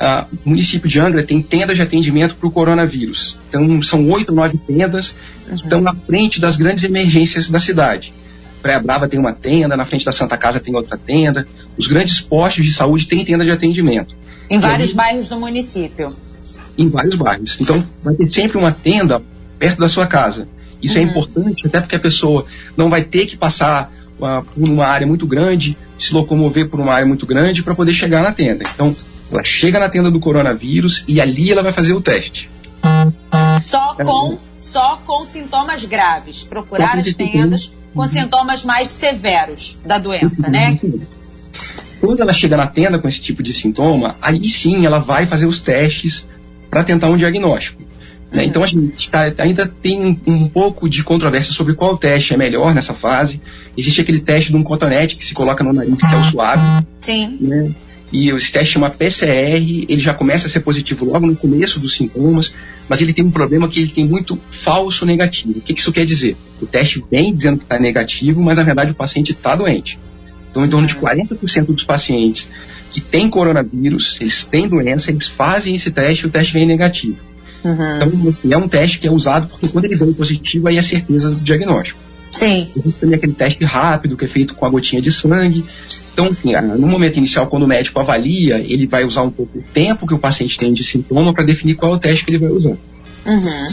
Uh, 0.00 0.38
o 0.46 0.48
município 0.48 0.88
de 0.88 0.98
Angra 0.98 1.22
tem 1.22 1.42
tendas 1.42 1.76
de 1.76 1.82
atendimento 1.82 2.34
para 2.34 2.46
o 2.46 2.50
coronavírus. 2.50 3.38
Então, 3.48 3.82
são 3.82 4.08
oito, 4.10 4.32
nove 4.32 4.58
tendas 4.66 5.14
que 5.46 5.54
estão 5.54 5.80
na 5.80 5.94
frente 5.94 6.40
das 6.40 6.56
grandes 6.56 6.84
emergências 6.84 7.50
da 7.50 7.58
cidade. 7.58 8.14
Praia 8.62 8.80
Brava 8.80 9.08
tem 9.08 9.18
uma 9.18 9.32
tenda, 9.32 9.76
na 9.76 9.84
frente 9.84 10.04
da 10.04 10.12
Santa 10.12 10.36
Casa 10.36 10.60
tem 10.60 10.74
outra 10.74 10.96
tenda. 10.96 11.46
Os 11.76 11.86
grandes 11.86 12.20
postos 12.20 12.64
de 12.64 12.72
saúde 12.72 13.06
têm 13.06 13.24
tenda 13.24 13.44
de 13.44 13.50
atendimento. 13.50 14.14
Em 14.48 14.58
vários 14.58 14.90
aí, 14.90 14.96
bairros 14.96 15.28
do 15.28 15.38
município. 15.38 16.08
Em 16.80 16.88
vários 16.88 17.14
bairros. 17.16 17.58
Então, 17.60 17.84
vai 18.02 18.14
ter 18.14 18.32
sempre 18.32 18.56
uma 18.56 18.72
tenda 18.72 19.22
perto 19.58 19.78
da 19.78 19.88
sua 19.88 20.06
casa. 20.06 20.48
Isso 20.82 20.96
é 20.96 21.02
uhum. 21.02 21.06
é 21.06 21.10
importante, 21.10 21.66
até 21.66 21.80
porque 21.80 21.96
a 21.96 22.00
pessoa 22.00 22.46
não 22.76 22.88
vai 22.88 23.04
ter 23.04 23.26
que 23.26 23.36
passar 23.36 23.92
uh, 24.18 24.42
por 24.42 24.68
uma 24.68 24.86
área 24.86 25.06
muito 25.06 25.26
grande, 25.26 25.76
se 25.98 26.14
locomover 26.14 26.68
por 26.68 26.80
uma 26.80 26.92
área 26.92 27.06
muito 27.06 27.26
grande 27.26 27.62
para 27.62 27.74
poder 27.74 27.92
chegar 27.92 28.22
na 28.22 28.32
tenda. 28.32 28.64
Então, 28.74 28.96
ela 29.30 29.44
chega 29.44 29.78
na 29.78 29.88
tenda 29.88 30.10
do 30.10 30.18
coronavírus 30.18 31.04
e 31.06 31.20
ali 31.20 31.52
ela 31.52 31.62
vai 31.62 31.72
fazer 31.72 31.92
o 31.92 32.00
teste. 32.00 32.50
Só 33.62 33.94
com, 33.94 34.38
só 34.58 34.96
com 35.04 35.26
sintomas 35.26 35.84
graves. 35.84 36.42
Procurar 36.44 36.98
as 36.98 37.14
tendas 37.14 37.70
com 37.94 38.00
uhum. 38.00 38.08
sintomas 38.08 38.64
mais 38.64 38.88
severos 38.88 39.78
da 39.84 39.98
doença, 39.98 40.48
né? 40.48 40.78
Quando 42.00 42.20
ela 42.20 42.32
chega 42.32 42.56
na 42.56 42.66
tenda 42.66 42.98
com 42.98 43.06
esse 43.06 43.20
tipo 43.20 43.42
de 43.42 43.52
sintoma, 43.52 44.16
aí 44.22 44.50
sim 44.50 44.86
ela 44.86 44.98
vai 44.98 45.26
fazer 45.26 45.44
os 45.44 45.60
testes 45.60 46.26
para 46.70 46.84
tentar 46.84 47.08
um 47.08 47.16
diagnóstico. 47.16 47.82
Né? 48.32 48.44
Então 48.44 48.62
a 48.62 48.66
gente 48.66 49.10
tá, 49.10 49.32
ainda 49.38 49.66
tem 49.66 50.06
um, 50.06 50.32
um, 50.32 50.48
pouco 50.48 50.88
de 50.88 51.02
controvérsia 51.02 51.52
sobre 51.52 51.74
qual 51.74 51.96
teste 51.96 52.32
é 52.32 52.36
melhor 52.36 52.74
nessa 52.74 52.94
fase. 52.94 53.40
Existe 53.76 54.00
aquele 54.00 54.20
teste 54.20 54.50
de 54.50 54.56
um 54.56 54.62
cotonete 54.62 55.16
que 55.16 55.24
se 55.24 55.34
coloca 55.34 55.64
no 55.64 55.72
nariz, 55.72 55.96
que 55.96 56.06
é 56.06 56.16
o 56.16 56.24
suave. 56.24 56.86
Sim. 57.00 57.38
Né? 57.40 57.74
e 58.12 58.28
esse 58.30 58.50
teste 58.50 58.74
chama 58.74 58.90
PCR, 58.90 59.86
ele 59.88 60.00
já 60.00 60.12
começa 60.12 60.46
a 60.46 60.50
ser 60.50 60.60
positivo 60.60 61.04
logo 61.04 61.26
no 61.26 61.36
começo 61.36 61.78
dos 61.78 61.96
sintomas, 61.96 62.52
mas 62.88 63.00
ele 63.00 63.12
tem 63.12 63.24
um 63.24 63.30
problema 63.30 63.68
que 63.68 63.80
ele 63.80 63.90
tem 63.90 64.06
muito 64.06 64.38
falso 64.50 65.06
negativo. 65.06 65.58
O 65.58 65.60
que 65.60 65.72
isso 65.72 65.92
quer 65.92 66.04
dizer? 66.04 66.36
O 66.60 66.66
teste 66.66 67.04
vem 67.10 67.34
dizendo 67.34 67.58
que 67.58 67.64
está 67.64 67.78
negativo, 67.78 68.42
mas 68.42 68.56
na 68.56 68.64
verdade 68.64 68.90
o 68.90 68.94
paciente 68.94 69.30
está 69.30 69.54
doente. 69.54 69.98
Então, 70.50 70.64
em 70.64 70.68
torno 70.68 70.86
de 70.86 70.94
40% 70.94 71.66
dos 71.66 71.84
pacientes 71.84 72.48
que 72.90 73.00
têm 73.00 73.28
coronavírus, 73.28 74.18
eles 74.20 74.44
têm 74.44 74.68
doença, 74.68 75.10
eles 75.10 75.28
fazem 75.28 75.76
esse 75.76 75.90
teste 75.90 76.24
e 76.24 76.28
o 76.28 76.30
teste 76.30 76.52
vem 76.52 76.66
negativo. 76.66 77.16
Uhum. 77.64 77.96
Então, 77.96 78.52
é 78.52 78.56
um 78.56 78.68
teste 78.68 78.98
que 78.98 79.06
é 79.06 79.10
usado 79.10 79.46
porque 79.48 79.68
quando 79.68 79.84
ele 79.84 79.96
vem 79.96 80.12
positivo, 80.12 80.68
aí 80.68 80.76
é 80.76 80.82
certeza 80.82 81.30
do 81.30 81.40
diagnóstico. 81.40 82.00
Sim. 82.32 82.68
Existe 82.76 83.00
também 83.00 83.16
aquele 83.16 83.32
teste 83.32 83.64
rápido 83.64 84.16
que 84.16 84.24
é 84.24 84.28
feito 84.28 84.54
com 84.54 84.64
a 84.64 84.70
gotinha 84.70 85.02
de 85.02 85.10
sangue. 85.10 85.64
Então, 86.12 86.26
assim, 86.26 86.52
no 86.78 86.86
momento 86.86 87.16
inicial, 87.16 87.46
quando 87.46 87.64
o 87.64 87.68
médico 87.68 87.98
avalia, 87.98 88.58
ele 88.58 88.86
vai 88.86 89.04
usar 89.04 89.22
um 89.22 89.30
pouco 89.30 89.58
o 89.58 89.62
tempo 89.74 90.06
que 90.06 90.14
o 90.14 90.18
paciente 90.18 90.56
tem 90.56 90.72
de 90.72 90.84
sintoma 90.84 91.32
para 91.32 91.44
definir 91.44 91.74
qual 91.74 91.92
é 91.92 91.96
o 91.96 91.98
teste 91.98 92.24
que 92.24 92.30
ele 92.30 92.38
vai 92.38 92.50
usar. 92.50 92.76
Uhum. 93.26 93.68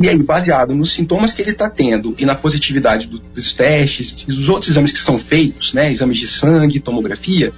E 0.00 0.08
aí, 0.08 0.20
baseado 0.22 0.74
nos 0.74 0.92
sintomas 0.92 1.32
que 1.32 1.42
ele 1.42 1.50
está 1.50 1.68
tendo 1.68 2.14
e 2.18 2.24
na 2.24 2.34
positividade 2.34 3.06
do, 3.06 3.18
dos 3.18 3.52
testes, 3.52 4.24
dos 4.24 4.48
outros 4.48 4.70
exames 4.70 4.92
que 4.92 4.98
estão 4.98 5.18
feitos, 5.18 5.72
né, 5.74 5.90
exames 5.90 6.18
de 6.18 6.26
sangue, 6.26 6.80
tomografia, 6.80 7.52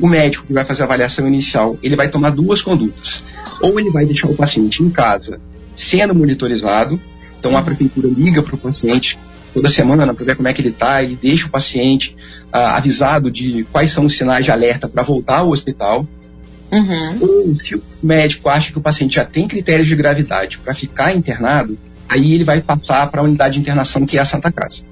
o 0.00 0.08
médico 0.08 0.46
que 0.46 0.52
vai 0.52 0.64
fazer 0.64 0.82
a 0.82 0.84
avaliação 0.84 1.26
inicial, 1.26 1.78
ele 1.82 1.96
vai 1.96 2.08
tomar 2.08 2.30
duas 2.30 2.62
condutas. 2.62 3.22
Ou 3.60 3.78
ele 3.78 3.90
vai 3.90 4.06
deixar 4.06 4.28
o 4.28 4.34
paciente 4.34 4.82
em 4.82 4.90
casa 4.90 5.40
sendo 5.76 6.14
monitorizado, 6.14 7.00
então 7.38 7.56
a 7.56 7.62
prefeitura 7.62 8.08
liga 8.08 8.42
para 8.42 8.54
o 8.54 8.58
paciente 8.58 9.18
toda 9.52 9.68
semana 9.68 10.14
para 10.14 10.24
ver 10.24 10.36
como 10.36 10.48
é 10.48 10.52
que 10.52 10.60
ele 10.60 10.68
está, 10.68 11.02
ele 11.02 11.18
deixa 11.20 11.46
o 11.46 11.50
paciente 11.50 12.16
uh, 12.52 12.76
avisado 12.76 13.30
de 13.30 13.64
quais 13.70 13.90
são 13.90 14.06
os 14.06 14.16
sinais 14.16 14.44
de 14.44 14.50
alerta 14.50 14.88
para 14.88 15.02
voltar 15.02 15.38
ao 15.38 15.50
hospital. 15.50 16.06
Uhum. 16.72 17.18
Ou 17.20 17.54
se 17.54 17.74
o 17.74 17.82
médico 18.02 18.48
acha 18.48 18.72
que 18.72 18.78
o 18.78 18.80
paciente 18.80 19.16
já 19.16 19.24
tem 19.24 19.46
critérios 19.46 19.86
de 19.86 19.94
gravidade 19.94 20.58
para 20.58 20.72
ficar 20.72 21.14
internado, 21.14 21.78
aí 22.08 22.32
ele 22.32 22.44
vai 22.44 22.60
passar 22.60 23.10
para 23.10 23.20
a 23.20 23.24
unidade 23.24 23.54
de 23.54 23.60
internação 23.60 24.06
que 24.06 24.16
é 24.16 24.20
a 24.20 24.24
Santa 24.24 24.50
Casa. 24.50 24.82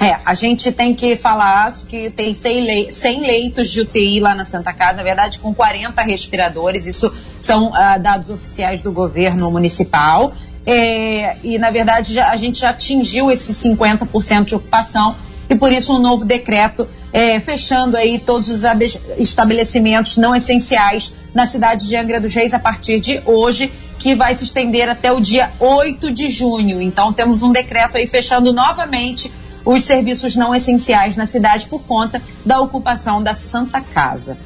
É, 0.00 0.18
a 0.24 0.34
gente 0.34 0.72
tem 0.72 0.94
que 0.94 1.16
falar 1.16 1.72
que 1.86 2.10
tem 2.10 2.34
100 2.34 2.90
leitos 3.20 3.70
de 3.70 3.82
UTI 3.82 4.20
lá 4.20 4.34
na 4.34 4.44
Santa 4.44 4.72
Casa, 4.72 4.96
na 4.96 5.02
verdade 5.02 5.38
com 5.38 5.54
40 5.54 6.02
respiradores, 6.02 6.86
isso 6.86 7.12
são 7.40 7.68
uh, 7.68 8.02
dados 8.02 8.30
oficiais 8.30 8.80
do 8.80 8.90
governo 8.90 9.50
municipal. 9.50 10.32
É, 10.64 11.36
e 11.42 11.58
na 11.58 11.70
verdade 11.70 12.14
já, 12.14 12.30
a 12.30 12.36
gente 12.36 12.60
já 12.60 12.70
atingiu 12.70 13.30
esse 13.30 13.52
50% 13.52 14.44
de 14.44 14.54
ocupação 14.54 15.14
e 15.48 15.54
por 15.54 15.72
isso 15.72 15.94
um 15.94 15.98
novo 15.98 16.24
decreto 16.24 16.88
é, 17.12 17.38
fechando 17.38 17.96
aí 17.96 18.18
todos 18.18 18.48
os 18.48 18.62
estabelecimentos 19.18 20.16
não 20.16 20.34
essenciais 20.34 21.12
na 21.34 21.46
cidade 21.46 21.86
de 21.86 21.96
Angra 21.96 22.20
dos 22.20 22.34
Reis 22.34 22.54
a 22.54 22.58
partir 22.58 23.00
de 23.00 23.20
hoje, 23.24 23.70
que 23.98 24.14
vai 24.14 24.34
se 24.34 24.44
estender 24.44 24.88
até 24.88 25.12
o 25.12 25.20
dia 25.20 25.50
8 25.60 26.10
de 26.12 26.30
junho. 26.30 26.80
Então 26.80 27.12
temos 27.12 27.42
um 27.42 27.52
decreto 27.52 27.96
aí 27.96 28.06
fechando 28.06 28.52
novamente 28.52 29.30
os 29.64 29.84
serviços 29.84 30.34
não 30.36 30.54
essenciais 30.54 31.16
na 31.16 31.26
cidade 31.26 31.66
por 31.66 31.82
conta 31.82 32.20
da 32.44 32.60
ocupação 32.60 33.22
da 33.22 33.34
Santa 33.34 33.80
Casa. 33.80 34.36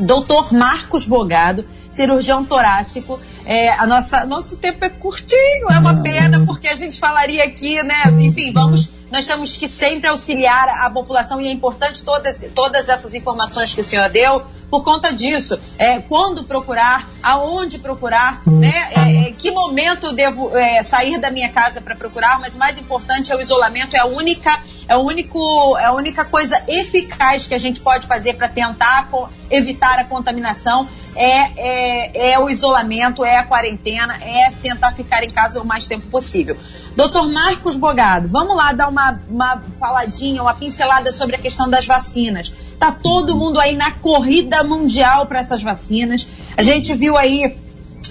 Doutor 0.00 0.52
Marcos 0.52 1.06
Bogado, 1.06 1.64
cirurgião 1.90 2.44
torácico. 2.44 3.20
É, 3.44 3.70
a 3.72 3.86
nossa, 3.86 4.24
nosso 4.24 4.56
tempo 4.56 4.84
é 4.84 4.88
curtinho, 4.88 5.68
é 5.70 5.78
uma 5.78 6.02
pena, 6.02 6.44
porque 6.44 6.68
a 6.68 6.74
gente 6.74 6.98
falaria 6.98 7.44
aqui, 7.44 7.82
né? 7.82 8.02
Enfim, 8.20 8.52
vamos 8.52 8.88
nós 9.12 9.26
temos 9.26 9.58
que 9.58 9.68
sempre 9.68 10.08
auxiliar 10.08 10.70
a 10.70 10.88
população 10.88 11.38
e 11.38 11.46
é 11.46 11.52
importante 11.52 12.02
toda, 12.02 12.32
todas 12.54 12.88
essas 12.88 13.12
informações 13.12 13.74
que 13.74 13.82
o 13.82 13.88
senhor 13.88 14.08
deu 14.08 14.42
por 14.72 14.82
conta 14.82 15.12
disso. 15.12 15.60
É, 15.76 15.98
quando 15.98 16.44
procurar, 16.44 17.06
aonde 17.22 17.78
procurar, 17.78 18.40
né? 18.46 18.72
É, 18.96 19.28
é, 19.28 19.32
que 19.32 19.50
momento 19.50 20.14
devo 20.14 20.56
é, 20.56 20.82
sair 20.82 21.20
da 21.20 21.30
minha 21.30 21.50
casa 21.50 21.82
para 21.82 21.94
procurar, 21.94 22.40
mas 22.40 22.54
o 22.54 22.58
mais 22.58 22.78
importante 22.78 23.30
é 23.30 23.36
o 23.36 23.40
isolamento, 23.42 23.94
é 23.94 23.98
a 23.98 24.06
única, 24.06 24.58
é 24.88 24.96
o 24.96 25.00
único, 25.00 25.76
é 25.76 25.84
a 25.84 25.92
única 25.92 26.24
coisa 26.24 26.64
eficaz 26.66 27.46
que 27.46 27.52
a 27.54 27.58
gente 27.58 27.82
pode 27.82 28.06
fazer 28.06 28.32
para 28.32 28.48
tentar 28.48 29.10
evitar 29.50 29.98
a 29.98 30.04
contaminação 30.06 30.88
é, 31.14 31.36
é, 31.56 32.32
é, 32.32 32.38
o 32.38 32.48
isolamento, 32.48 33.24
é 33.24 33.36
a 33.36 33.44
quarentena, 33.44 34.16
é 34.22 34.50
tentar 34.62 34.92
ficar 34.92 35.22
em 35.22 35.30
casa 35.30 35.60
o 35.60 35.64
mais 35.64 35.86
tempo 35.86 36.06
possível. 36.06 36.56
Doutor 36.96 37.30
Marcos 37.30 37.76
Bogado, 37.76 38.28
vamos 38.28 38.56
lá 38.56 38.72
dar 38.72 38.88
uma, 38.88 39.20
uma 39.28 39.62
faladinha, 39.78 40.42
uma 40.42 40.54
pincelada 40.54 41.12
sobre 41.12 41.36
a 41.36 41.38
questão 41.38 41.68
das 41.68 41.86
vacinas. 41.86 42.52
Tá 42.78 42.92
todo 42.92 43.36
mundo 43.36 43.60
aí 43.60 43.76
na 43.76 43.90
corrida 43.92 44.61
mundial 44.62 45.26
para 45.26 45.40
essas 45.40 45.62
vacinas. 45.62 46.26
A 46.56 46.62
gente 46.62 46.94
viu 46.94 47.16
aí 47.16 47.56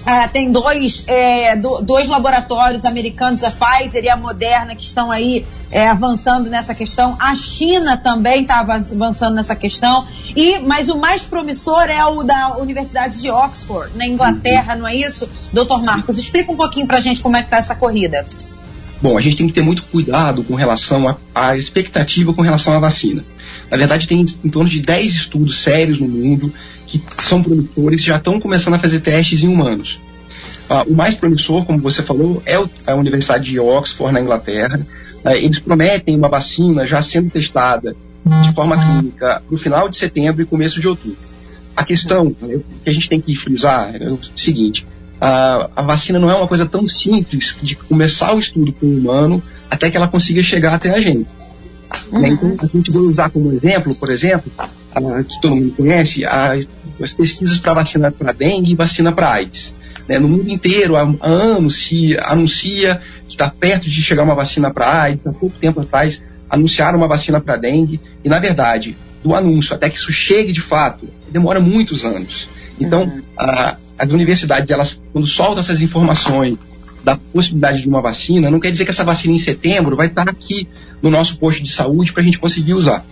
ah, 0.06 0.28
tem 0.28 0.52
dois, 0.52 1.04
é, 1.08 1.56
do, 1.56 1.82
dois 1.82 2.08
laboratórios 2.08 2.86
americanos, 2.86 3.44
a 3.44 3.52
Pfizer 3.52 4.04
e 4.04 4.10
a 4.10 4.18
Moderna, 4.18 4.76
que 4.76 4.84
estão 4.84 5.12
aí 5.12 5.46
é, 5.70 5.88
avançando 5.88 6.50
nessa 6.50 6.74
questão. 6.74 7.16
A 7.20 7.36
China 7.36 7.98
também 7.98 8.42
está 8.42 8.60
avançando 8.60 9.36
nessa 9.36 9.56
questão. 9.56 10.06
E, 10.36 10.60
mas 10.60 10.90
o 10.90 10.98
mais 10.98 11.24
promissor 11.24 11.84
é 11.84 12.04
o 12.06 12.24
da 12.24 12.58
Universidade 12.58 13.22
de 13.22 13.30
Oxford, 13.30 13.96
na 13.96 14.06
Inglaterra, 14.06 14.76
não 14.76 14.88
é 14.88 14.96
isso? 14.96 15.30
Doutor 15.54 15.84
Marcos, 15.84 16.18
explica 16.18 16.52
um 16.52 16.58
pouquinho 16.58 16.88
para 16.88 16.98
a 16.98 17.02
gente 17.02 17.22
como 17.22 17.38
é 17.38 17.42
que 17.42 17.48
está 17.48 17.58
essa 17.58 17.76
corrida. 17.76 18.26
Bom, 19.02 19.18
a 19.18 19.22
gente 19.22 19.38
tem 19.38 19.48
que 19.48 19.54
ter 19.54 19.64
muito 19.64 19.84
cuidado 19.84 20.44
com 20.44 20.54
relação 20.54 21.18
à 21.34 21.58
expectativa 21.58 22.34
com 22.34 22.42
relação 22.42 22.74
à 22.74 22.80
vacina. 22.80 23.26
Na 23.70 23.78
verdade, 23.78 24.06
tem 24.06 24.24
em 24.44 24.50
torno 24.50 24.70
de 24.70 24.80
10 24.80 25.14
estudos 25.14 25.60
sérios 25.60 26.00
no 26.00 26.08
mundo 26.08 26.54
que 26.86 27.02
são 27.20 27.42
promissores 27.42 28.04
já 28.04 28.18
estão 28.18 28.40
começando 28.40 28.74
a 28.74 28.80
fazer 28.80 29.00
testes 29.00 29.44
em 29.44 29.48
humanos. 29.48 30.00
Uh, 30.70 30.92
o 30.92 30.94
mais 30.94 31.16
promissor, 31.16 31.66
como 31.66 31.80
você 31.80 32.04
falou, 32.04 32.44
é 32.46 32.56
a 32.86 32.96
Universidade 32.96 33.50
de 33.50 33.60
Oxford, 33.60 34.14
na 34.14 34.22
Inglaterra. 34.22 34.80
Uh, 35.24 35.30
eles 35.30 35.60
prometem 35.60 36.16
uma 36.16 36.30
vacina 36.30 36.86
já 36.86 37.02
sendo 37.02 37.30
testada 37.30 37.96
de 38.44 38.54
forma 38.54 38.78
clínica 38.78 39.42
no 39.50 39.58
final 39.58 39.90
de 39.90 39.98
setembro 39.98 40.42
e 40.42 40.46
começo 40.46 40.80
de 40.80 40.88
outubro. 40.88 41.18
A 41.76 41.84
questão 41.84 42.32
que 42.34 42.90
a 42.90 42.92
gente 42.92 43.10
tem 43.10 43.20
que 43.20 43.36
frisar 43.36 43.96
é 43.96 44.10
o 44.10 44.20
seguinte: 44.36 44.86
a, 45.22 45.70
a 45.76 45.82
vacina 45.84 46.18
não 46.18 46.32
é 46.32 46.34
uma 46.34 46.48
coisa 46.48 46.66
tão 46.66 46.90
simples 46.90 47.56
de 47.62 47.76
começar 47.76 48.34
o 48.34 48.40
estudo 48.40 48.74
com 48.74 48.88
o 48.88 48.98
humano 48.98 49.42
até 49.70 49.92
que 49.92 49.96
ela 49.96 50.08
consiga 50.08 50.42
chegar 50.42 50.74
até 50.74 50.90
a 50.90 51.00
gente. 51.00 51.28
Uhum. 52.12 52.26
Então, 52.26 52.56
a 52.60 52.66
gente 52.66 52.92
vai 52.92 53.02
usar 53.04 53.30
como 53.30 53.54
exemplo, 53.54 53.94
por 53.94 54.10
exemplo, 54.10 54.52
a, 54.58 55.24
que 55.24 55.40
todo 55.40 55.56
mundo 55.56 55.74
conhece, 55.76 56.26
a, 56.26 56.54
as 57.02 57.14
pesquisas 57.14 57.60
para 57.60 57.76
vacina 57.76 58.12
para 58.12 58.32
dengue 58.32 58.72
e 58.72 58.76
vacina 58.76 59.12
para 59.12 59.30
AIDS. 59.30 59.76
Né? 60.08 60.18
No 60.18 60.28
mundo 60.28 60.50
inteiro, 60.50 60.96
há, 60.96 61.02
há 61.20 61.28
anos 61.28 61.84
se 61.86 62.18
anuncia 62.20 63.00
que 63.28 63.34
está 63.34 63.48
perto 63.50 63.90
de 63.90 64.02
chegar 64.02 64.24
uma 64.24 64.36
vacina 64.36 64.72
para 64.72 65.04
AIDS. 65.04 65.28
Há 65.28 65.32
pouco 65.32 65.56
tempo 65.60 65.82
atrás, 65.82 66.22
anunciaram 66.50 66.98
uma 66.98 67.08
vacina 67.08 67.40
para 67.40 67.58
dengue. 67.58 68.02
E, 68.24 68.30
na 68.30 68.40
verdade, 68.40 68.98
do 69.24 69.36
anúncio 69.36 69.76
até 69.76 69.88
que 69.88 69.98
isso 69.98 70.12
chegue 70.12 70.52
de 70.52 70.62
fato, 70.62 71.08
demora 71.30 71.60
muitos 71.60 72.04
anos. 72.06 72.50
Então, 72.82 73.04
uhum. 73.04 73.22
a, 73.38 73.78
as 73.98 74.12
universidades, 74.12 74.70
elas, 74.70 75.00
quando 75.14 75.28
soltam 75.28 75.60
essas 75.60 75.82
informações 75.82 76.58
da 77.04 77.16
possibilidade 77.16 77.82
de 77.82 77.88
uma 77.88 78.02
vacina, 78.02 78.50
não 78.50 78.60
quer 78.60 78.72
dizer 78.72 78.86
que 78.86 78.92
essa 78.92 79.04
vacina 79.04 79.34
em 79.34 79.40
setembro 79.40 79.96
vai 79.96 80.08
estar 80.08 80.30
aqui 80.30 80.68
no 81.02 81.10
nosso 81.10 81.38
posto 81.38 81.64
de 81.64 81.72
saúde 81.72 82.12
para 82.14 82.22
a 82.22 82.26
gente 82.26 82.40
conseguir 82.40 82.74
usar. 82.74 83.06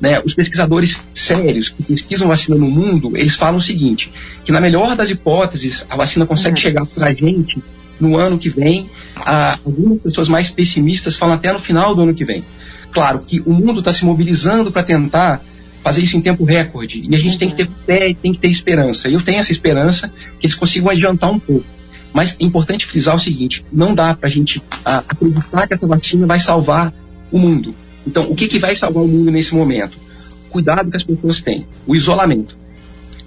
Né? 0.00 0.20
Os 0.24 0.34
pesquisadores 0.34 0.98
sérios 1.12 1.68
que 1.68 1.82
pesquisam 1.82 2.28
vacina 2.28 2.56
no 2.56 2.70
mundo, 2.70 3.16
eles 3.16 3.34
falam 3.34 3.58
o 3.58 3.62
seguinte, 3.62 4.12
que 4.44 4.52
na 4.52 4.60
melhor 4.60 4.96
das 4.96 5.10
hipóteses, 5.10 5.86
a 5.90 5.96
vacina 5.96 6.26
consegue 6.26 6.56
uhum. 6.56 6.62
chegar 6.62 6.86
para 6.86 7.06
a 7.06 7.12
gente 7.12 7.62
no 7.98 8.16
ano 8.16 8.38
que 8.38 8.48
vem. 8.48 8.88
Ah, 9.16 9.58
algumas 9.64 10.00
pessoas 10.00 10.28
mais 10.28 10.48
pessimistas 10.48 11.16
falam 11.16 11.34
até 11.34 11.52
no 11.52 11.58
final 11.58 11.94
do 11.94 12.02
ano 12.02 12.14
que 12.14 12.24
vem. 12.24 12.44
Claro 12.92 13.20
que 13.20 13.40
o 13.40 13.52
mundo 13.52 13.80
está 13.80 13.92
se 13.92 14.04
mobilizando 14.04 14.72
para 14.72 14.82
tentar 14.82 15.42
fazer 15.82 16.02
isso 16.02 16.16
em 16.16 16.20
tempo 16.20 16.44
recorde. 16.44 17.02
E 17.08 17.14
a 17.14 17.18
gente 17.18 17.32
uhum. 17.34 17.38
tem 17.38 17.50
que 17.50 17.56
ter 17.56 17.68
fé 17.86 18.08
e 18.08 18.14
tem 18.14 18.32
que 18.32 18.38
ter 18.38 18.48
esperança. 18.48 19.08
Eu 19.08 19.20
tenho 19.22 19.38
essa 19.38 19.52
esperança 19.52 20.08
que 20.38 20.46
eles 20.46 20.54
consigam 20.54 20.90
adiantar 20.90 21.30
um 21.30 21.38
pouco. 21.38 21.66
Mas 22.12 22.36
é 22.40 22.44
importante 22.44 22.86
frisar 22.86 23.14
o 23.14 23.20
seguinte: 23.20 23.64
não 23.72 23.94
dá 23.94 24.14
para 24.14 24.28
a 24.28 24.32
gente 24.32 24.62
ah, 24.84 25.04
acreditar 25.08 25.66
que 25.66 25.74
essa 25.74 25.86
vacina 25.86 26.26
vai 26.26 26.40
salvar 26.40 26.92
o 27.30 27.38
mundo. 27.38 27.74
Então, 28.06 28.30
o 28.30 28.34
que, 28.34 28.48
que 28.48 28.58
vai 28.58 28.74
salvar 28.74 29.02
o 29.02 29.08
mundo 29.08 29.30
nesse 29.30 29.54
momento? 29.54 29.96
Cuidado 30.48 30.90
que 30.90 30.96
as 30.96 31.04
pessoas 31.04 31.40
têm, 31.40 31.66
o 31.86 31.94
isolamento. 31.94 32.56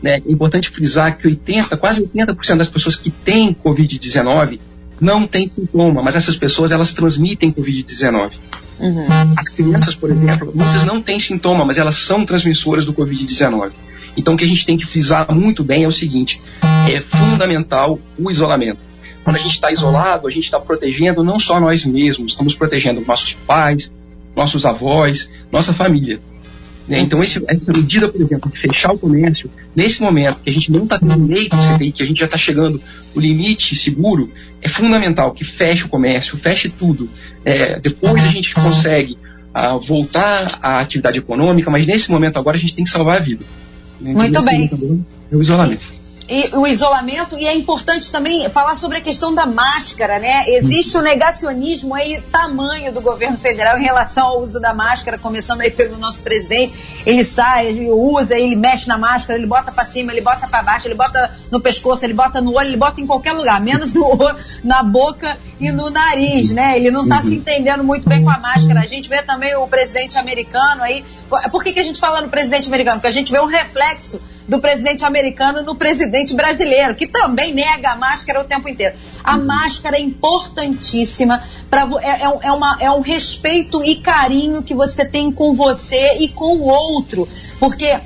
Né? 0.01 0.15
É 0.15 0.31
importante 0.31 0.69
frisar 0.69 1.17
que 1.17 1.27
80, 1.27 1.77
quase 1.77 2.01
80% 2.01 2.57
das 2.57 2.69
pessoas 2.69 2.97
que 2.97 3.09
têm 3.09 3.53
Covid-19 3.53 4.59
não 4.99 5.27
têm 5.27 5.49
sintoma, 5.49 6.01
mas 6.01 6.15
essas 6.15 6.37
pessoas 6.37 6.71
elas 6.71 6.93
transmitem 6.93 7.51
Covid-19. 7.51 8.33
Uhum. 8.79 9.05
As 9.37 9.49
crianças, 9.49 9.95
por 9.95 10.09
exemplo, 10.09 10.51
muitas 10.53 10.83
não 10.83 11.01
têm 11.01 11.19
sintoma, 11.19 11.63
mas 11.63 11.77
elas 11.77 11.95
são 11.95 12.25
transmissoras 12.25 12.85
do 12.85 12.93
Covid-19. 12.93 13.71
Então, 14.15 14.33
o 14.33 14.37
que 14.37 14.43
a 14.43 14.47
gente 14.47 14.65
tem 14.65 14.77
que 14.77 14.85
frisar 14.85 15.33
muito 15.33 15.63
bem 15.63 15.83
é 15.83 15.87
o 15.87 15.91
seguinte: 15.91 16.41
é 16.91 16.99
fundamental 16.99 17.99
o 18.17 18.29
isolamento. 18.29 18.79
Quando 19.23 19.37
a 19.37 19.39
gente 19.39 19.55
está 19.55 19.71
isolado, 19.71 20.27
a 20.27 20.31
gente 20.31 20.43
está 20.43 20.59
protegendo 20.59 21.23
não 21.23 21.39
só 21.39 21.59
nós 21.59 21.85
mesmos, 21.85 22.33
estamos 22.33 22.55
protegendo 22.55 23.03
nossos 23.07 23.33
pais, 23.33 23.89
nossos 24.35 24.65
avós, 24.65 25.29
nossa 25.51 25.73
família. 25.73 26.19
Né? 26.87 26.99
Então, 26.99 27.23
esse, 27.23 27.41
essa 27.47 27.71
medida, 27.71 28.09
por 28.09 28.21
exemplo, 28.21 28.51
de 28.51 28.59
fechar 28.59 28.91
o 28.91 28.97
comércio, 28.97 29.49
nesse 29.75 30.01
momento 30.01 30.39
que 30.43 30.49
a 30.49 30.53
gente 30.53 30.71
não 30.71 30.83
está 30.83 30.99
tendo 30.99 31.25
leito 31.27 31.55
de 31.55 31.73
CTI, 31.75 31.91
que 31.91 32.03
a 32.03 32.05
gente 32.05 32.19
já 32.19 32.25
está 32.25 32.37
chegando 32.37 32.81
no 33.15 33.21
limite 33.21 33.75
seguro, 33.75 34.29
é 34.61 34.67
fundamental 34.67 35.31
que 35.31 35.43
feche 35.43 35.85
o 35.85 35.89
comércio, 35.89 36.37
feche 36.37 36.69
tudo. 36.69 37.09
É, 37.45 37.79
depois 37.79 38.23
a 38.23 38.27
gente 38.27 38.53
consegue 38.53 39.17
uh, 39.55 39.79
voltar 39.79 40.59
à 40.61 40.79
atividade 40.79 41.19
econômica, 41.19 41.69
mas 41.69 41.85
nesse 41.85 42.11
momento 42.11 42.37
agora 42.37 42.57
a 42.57 42.59
gente 42.59 42.73
tem 42.73 42.83
que 42.83 42.91
salvar 42.91 43.17
a 43.17 43.21
vida. 43.21 43.45
Né? 44.01 44.13
Muito 44.13 44.41
bem. 44.41 44.69
É 45.31 45.35
o 45.35 45.41
isolamento 45.41 45.92
e 46.33 46.49
o 46.55 46.65
isolamento 46.65 47.37
e 47.37 47.45
é 47.45 47.53
importante 47.53 48.11
também 48.11 48.49
falar 48.49 48.75
sobre 48.75 48.97
a 48.97 49.01
questão 49.01 49.35
da 49.35 49.45
máscara, 49.45 50.17
né? 50.17 50.49
Existe 50.49 50.97
o 50.97 50.99
um 50.99 51.03
negacionismo 51.03 51.93
aí 51.93 52.19
tamanho 52.31 52.91
do 52.91 52.99
governo 53.01 53.37
federal 53.37 53.77
em 53.77 53.83
relação 53.83 54.25
ao 54.25 54.41
uso 54.41 54.59
da 54.59 54.73
máscara, 54.73 55.19
começando 55.19 55.61
aí 55.61 55.69
pelo 55.69 55.95
nosso 55.99 56.23
presidente. 56.23 56.73
Ele 57.05 57.23
sai, 57.23 57.67
ele 57.67 57.87
usa, 57.91 58.35
ele 58.35 58.55
mexe 58.55 58.87
na 58.87 58.97
máscara, 58.97 59.37
ele 59.37 59.45
bota 59.45 59.71
para 59.71 59.85
cima, 59.85 60.11
ele 60.11 60.21
bota 60.21 60.47
para 60.47 60.63
baixo, 60.63 60.87
ele 60.87 60.95
bota 60.95 61.37
no 61.51 61.61
pescoço, 61.61 62.03
ele 62.03 62.15
bota 62.15 62.41
no 62.41 62.55
olho, 62.55 62.69
ele 62.69 62.77
bota 62.77 62.99
em 62.99 63.05
qualquer 63.05 63.33
lugar, 63.33 63.61
menos 63.61 63.93
no 63.93 64.17
na 64.63 64.81
boca 64.81 65.37
e 65.59 65.71
no 65.71 65.91
nariz, 65.91 66.51
né? 66.51 66.77
Ele 66.77 66.89
não 66.89 67.07
tá 67.07 67.21
se 67.21 67.35
entendendo 67.35 67.83
muito 67.83 68.09
bem 68.09 68.23
com 68.23 68.31
a 68.31 68.39
máscara. 68.39 68.79
A 68.79 68.87
gente 68.87 69.07
vê 69.07 69.21
também 69.21 69.55
o 69.55 69.67
presidente 69.67 70.17
americano 70.17 70.81
aí. 70.81 71.05
Por 71.51 71.63
que, 71.63 71.73
que 71.73 71.79
a 71.79 71.83
gente 71.83 71.99
fala 71.99 72.21
no 72.21 72.29
presidente 72.29 72.67
americano? 72.67 72.97
Porque 72.97 73.07
a 73.07 73.11
gente 73.11 73.31
vê 73.31 73.39
um 73.39 73.45
reflexo 73.45 74.19
do 74.47 74.59
presidente 74.59 75.05
americano 75.05 75.61
no 75.61 75.75
presidente 75.75 76.22
brasileiro, 76.31 76.95
que 76.95 77.07
também 77.07 77.53
nega 77.53 77.91
a 77.91 77.95
máscara 77.95 78.41
o 78.41 78.43
tempo 78.43 78.69
inteiro. 78.69 78.95
A 79.23 79.35
uhum. 79.35 79.45
máscara 79.45 79.97
é 79.97 80.01
importantíssima, 80.01 81.43
pra, 81.69 81.87
é, 82.01 82.23
é, 82.23 82.39
é, 82.43 82.51
uma, 82.51 82.77
é 82.79 82.91
um 82.91 83.01
respeito 83.01 83.83
e 83.83 83.95
carinho 83.95 84.61
que 84.61 84.75
você 84.75 85.03
tem 85.03 85.31
com 85.31 85.55
você 85.55 86.17
e 86.19 86.29
com 86.29 86.57
o 86.57 86.67
outro. 86.67 87.27
Porque 87.59 87.99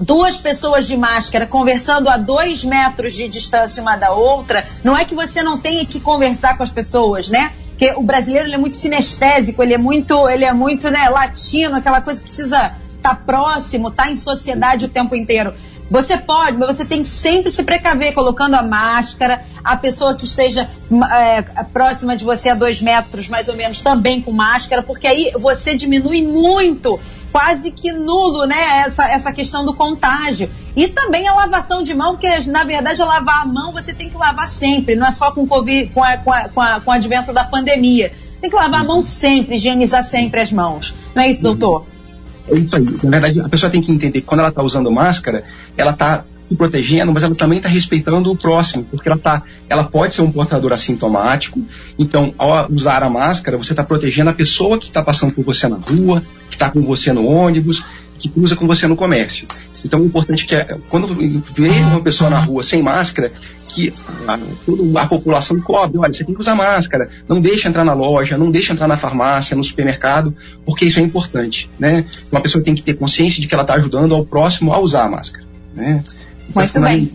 duas 0.00 0.36
pessoas 0.36 0.86
de 0.86 0.96
máscara 0.96 1.46
conversando 1.46 2.08
a 2.08 2.16
dois 2.16 2.64
metros 2.64 3.12
de 3.12 3.28
distância 3.28 3.82
uma 3.82 3.96
da 3.96 4.12
outra, 4.12 4.64
não 4.82 4.96
é 4.96 5.04
que 5.04 5.14
você 5.14 5.42
não 5.42 5.58
tenha 5.58 5.84
que 5.84 6.00
conversar 6.00 6.56
com 6.56 6.62
as 6.62 6.72
pessoas, 6.72 7.28
né? 7.28 7.52
Porque 7.70 7.92
o 7.96 8.02
brasileiro 8.02 8.48
ele 8.48 8.54
é 8.54 8.58
muito 8.58 8.76
sinestésico, 8.76 9.62
ele 9.62 9.74
é 9.74 9.78
muito, 9.78 10.28
ele 10.28 10.44
é 10.44 10.52
muito 10.52 10.90
né, 10.90 11.08
latino, 11.08 11.76
aquela 11.76 12.00
coisa 12.00 12.20
que 12.20 12.26
precisa 12.26 12.74
tá 13.02 13.14
próximo, 13.14 13.90
tá 13.90 14.10
em 14.10 14.16
sociedade 14.16 14.86
o 14.86 14.88
tempo 14.88 15.14
inteiro. 15.14 15.52
Você 15.90 16.16
pode, 16.16 16.56
mas 16.56 16.74
você 16.74 16.86
tem 16.86 17.02
que 17.02 17.08
sempre 17.10 17.50
se 17.50 17.62
precaver 17.64 18.14
colocando 18.14 18.54
a 18.54 18.62
máscara, 18.62 19.44
a 19.62 19.76
pessoa 19.76 20.14
que 20.14 20.24
esteja 20.24 20.66
é, 21.12 21.42
próxima 21.64 22.16
de 22.16 22.24
você 22.24 22.48
a 22.48 22.54
dois 22.54 22.80
metros, 22.80 23.28
mais 23.28 23.46
ou 23.48 23.54
menos, 23.54 23.82
também 23.82 24.22
com 24.22 24.32
máscara, 24.32 24.82
porque 24.82 25.06
aí 25.06 25.32
você 25.38 25.76
diminui 25.76 26.22
muito, 26.22 26.98
quase 27.30 27.70
que 27.70 27.92
nulo, 27.92 28.46
né, 28.46 28.84
essa, 28.86 29.06
essa 29.06 29.32
questão 29.32 29.66
do 29.66 29.74
contágio. 29.74 30.48
E 30.74 30.88
também 30.88 31.28
a 31.28 31.34
lavação 31.34 31.82
de 31.82 31.94
mão, 31.94 32.12
porque 32.12 32.50
na 32.50 32.64
verdade 32.64 33.02
a 33.02 33.04
lavar 33.04 33.42
a 33.42 33.44
mão 33.44 33.72
você 33.74 33.92
tem 33.92 34.08
que 34.08 34.16
lavar 34.16 34.48
sempre, 34.48 34.96
não 34.96 35.06
é 35.06 35.10
só 35.10 35.30
com, 35.30 35.46
COVID, 35.46 35.90
com, 35.92 36.02
a, 36.02 36.16
com, 36.16 36.32
a, 36.32 36.48
com, 36.48 36.60
a, 36.62 36.80
com 36.80 36.90
o 36.90 36.94
advento 36.94 37.34
da 37.34 37.44
pandemia. 37.44 38.12
Tem 38.40 38.48
que 38.48 38.56
lavar 38.56 38.80
a 38.80 38.84
mão 38.84 39.02
sempre, 39.02 39.56
higienizar 39.56 40.02
sempre 40.02 40.40
as 40.40 40.50
mãos. 40.50 40.94
Não 41.14 41.22
é 41.22 41.28
isso, 41.28 41.42
doutor? 41.42 41.91
É 42.48 42.54
isso 42.54 42.74
aí. 42.74 42.84
Na 43.04 43.10
verdade, 43.10 43.40
a 43.40 43.48
pessoa 43.48 43.70
tem 43.70 43.80
que 43.80 43.92
entender 43.92 44.20
que 44.20 44.26
quando 44.26 44.40
ela 44.40 44.48
está 44.48 44.62
usando 44.62 44.90
máscara, 44.90 45.44
ela 45.76 45.92
está 45.92 46.24
se 46.48 46.56
protegendo, 46.56 47.12
mas 47.12 47.22
ela 47.22 47.34
também 47.34 47.58
está 47.58 47.68
respeitando 47.68 48.30
o 48.30 48.36
próximo, 48.36 48.84
porque 48.84 49.08
ela, 49.08 49.18
tá, 49.18 49.42
ela 49.68 49.84
pode 49.84 50.14
ser 50.14 50.22
um 50.22 50.30
portador 50.30 50.72
assintomático. 50.72 51.60
Então, 51.98 52.34
ao 52.36 52.70
usar 52.70 53.02
a 53.02 53.08
máscara, 53.08 53.56
você 53.56 53.72
está 53.72 53.82
protegendo 53.82 54.30
a 54.30 54.34
pessoa 54.34 54.78
que 54.78 54.86
está 54.86 55.02
passando 55.02 55.32
por 55.32 55.44
você 55.44 55.68
na 55.68 55.76
rua, 55.76 56.22
que 56.50 56.56
está 56.56 56.70
com 56.70 56.82
você 56.82 57.12
no 57.12 57.26
ônibus, 57.26 57.82
que 58.22 58.28
cruza 58.28 58.54
com 58.54 58.66
você 58.66 58.86
no 58.86 58.94
comércio. 58.94 59.46
Então, 59.84 60.00
o 60.00 60.06
importante 60.06 60.44
é 60.44 60.46
que 60.46 60.54
é, 60.54 60.78
quando 60.88 61.08
vê 61.08 61.70
uma 61.80 62.00
pessoa 62.00 62.30
na 62.30 62.38
rua 62.38 62.62
sem 62.62 62.80
máscara, 62.80 63.32
que 63.68 63.92
a, 64.28 64.38
toda 64.64 65.00
a 65.00 65.06
população 65.06 65.60
cobre, 65.60 65.98
olha, 65.98 66.14
você 66.14 66.24
tem 66.24 66.34
que 66.34 66.40
usar 66.40 66.54
máscara, 66.54 67.10
não 67.28 67.40
deixa 67.40 67.68
entrar 67.68 67.84
na 67.84 67.92
loja, 67.92 68.38
não 68.38 68.50
deixa 68.50 68.72
entrar 68.72 68.86
na 68.86 68.96
farmácia, 68.96 69.56
no 69.56 69.64
supermercado, 69.64 70.34
porque 70.64 70.84
isso 70.84 71.00
é 71.00 71.02
importante, 71.02 71.68
né? 71.78 72.04
Uma 72.30 72.40
pessoa 72.40 72.62
tem 72.62 72.74
que 72.74 72.82
ter 72.82 72.94
consciência 72.94 73.42
de 73.42 73.48
que 73.48 73.54
ela 73.54 73.64
está 73.64 73.74
ajudando 73.74 74.14
ao 74.14 74.24
próximo 74.24 74.72
a 74.72 74.78
usar 74.78 75.06
a 75.06 75.10
máscara, 75.10 75.44
né? 75.74 76.04
Muito 76.54 76.80
bem. 76.80 77.10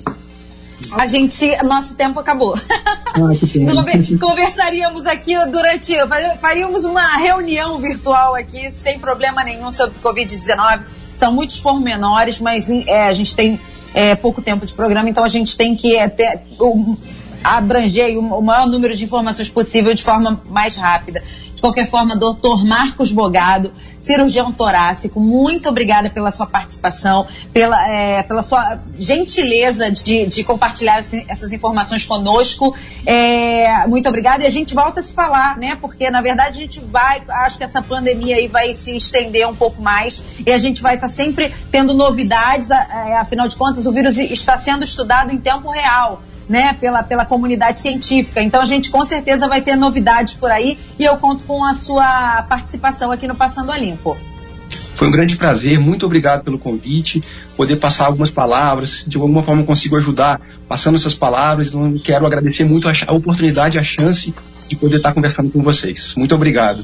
A 0.94 1.08
gente, 1.08 1.58
nosso 1.64 1.96
tempo 1.96 2.20
acabou. 2.20 2.56
Ah, 2.56 3.18
Conversaríamos 4.20 5.08
aqui 5.08 5.34
durante, 5.48 5.96
faríamos 6.40 6.84
uma 6.84 7.18
reunião 7.18 7.80
virtual 7.80 8.36
aqui, 8.36 8.72
sem 8.72 9.00
problema 9.00 9.44
nenhum 9.44 9.72
sobre 9.72 10.00
Covid-19. 10.00 10.82
São 11.18 11.32
muitos 11.32 11.60
pormenores, 11.60 12.40
mas 12.40 12.70
é, 12.70 13.08
a 13.08 13.14
gente 13.14 13.36
tem 13.36 13.60
é, 13.94 14.16
pouco 14.16 14.42
tempo 14.42 14.66
de 14.66 14.74
programa, 14.74 15.10
então 15.10 15.24
a 15.24 15.30
gente 15.30 15.58
tem 15.58 15.76
que 15.76 15.96
é, 15.96 16.08
ter, 16.08 16.42
abranger 17.44 18.18
o 18.18 18.42
maior 18.42 18.68
número 18.68 18.96
de 18.96 19.04
informações 19.04 19.50
possível 19.50 19.94
de 19.94 20.04
forma 20.04 20.42
mais 20.50 20.76
rápida. 20.76 21.24
De 21.58 21.62
qualquer 21.62 21.90
forma, 21.90 22.16
doutor 22.16 22.64
Marcos 22.64 23.12
Bogado, 23.12 23.74
cirurgião 24.00 24.52
torácico, 24.52 25.20
muito 25.20 25.68
obrigada 25.68 26.08
pela 26.08 26.30
sua 26.30 26.46
participação, 26.46 27.26
pela, 27.52 27.90
é, 27.90 28.22
pela 28.22 28.44
sua 28.44 28.78
gentileza 28.96 29.92
de, 29.92 30.28
de 30.28 30.44
compartilhar 30.44 31.00
essas 31.00 31.52
informações 31.52 32.06
conosco. 32.06 32.78
É, 33.04 33.88
muito 33.88 34.08
obrigada 34.08 34.44
e 34.44 34.46
a 34.46 34.52
gente 34.52 34.76
volta 34.76 35.00
a 35.00 35.04
se 35.04 35.16
falar, 35.16 35.58
né? 35.58 35.76
Porque 35.82 36.12
na 36.12 36.22
verdade 36.22 36.60
a 36.60 36.62
gente 36.62 36.80
vai, 36.80 37.24
acho 37.28 37.58
que 37.58 37.64
essa 37.64 37.82
pandemia 37.82 38.36
aí 38.36 38.48
vai 38.48 38.76
se 38.76 38.96
estender 38.96 39.50
um 39.50 39.56
pouco 39.56 39.82
mais 39.82 40.22
e 40.46 40.52
a 40.52 40.60
gente 40.60 40.80
vai 40.80 40.94
estar 40.94 41.10
sempre 41.10 41.52
tendo 41.72 41.92
novidades, 41.96 42.70
é, 42.70 43.18
afinal 43.18 43.48
de 43.48 43.56
contas 43.56 43.88
o 43.88 43.92
vírus 43.92 44.16
está 44.20 44.60
sendo 44.60 44.84
estudado 44.84 45.32
em 45.32 45.40
tempo 45.40 45.72
real 45.72 46.22
né, 46.48 46.74
pela, 46.74 47.04
pela 47.04 47.26
comunidade 47.26 47.80
científica. 47.80 48.42
Então 48.42 48.62
a 48.62 48.66
gente 48.66 48.90
com 48.90 49.04
certeza 49.04 49.48
vai 49.48 49.62
ter 49.62 49.76
novidades 49.76 50.34
por 50.34 50.52
aí 50.52 50.78
e 50.98 51.04
eu 51.04 51.18
conto 51.18 51.44
com 51.44 51.64
a 51.64 51.74
sua 51.74 52.44
participação 52.44 53.12
aqui 53.12 53.28
no 53.28 53.36
Passando 53.36 53.72
a 53.72 53.78
Limpo. 53.78 54.18
Foi 54.96 55.08
um 55.08 55.12
grande 55.12 55.36
prazer, 55.36 55.80
muito 55.80 56.08
obrigado 56.08 56.44
pelo 56.44 56.58
convite, 56.58 57.24
poder 57.56 57.76
passar 57.76 58.08
algumas 58.08 58.32
palavras, 58.32 59.06
de 59.08 59.16
alguma 59.16 59.44
forma 59.44 59.64
consigo 59.64 59.96
ajudar 59.96 60.42
passando 60.68 60.96
essas 60.96 61.14
palavras, 61.14 61.68
então 61.68 61.98
quero 62.04 62.26
agradecer 62.26 62.64
muito 62.64 62.90
a, 62.90 62.94
a 63.06 63.14
oportunidade, 63.14 63.78
a 63.78 63.84
chance 63.84 64.34
de 64.68 64.76
poder 64.76 64.98
estar 64.98 65.14
conversando 65.14 65.52
com 65.52 65.62
vocês. 65.62 66.16
Muito 66.18 66.34
obrigado. 66.34 66.84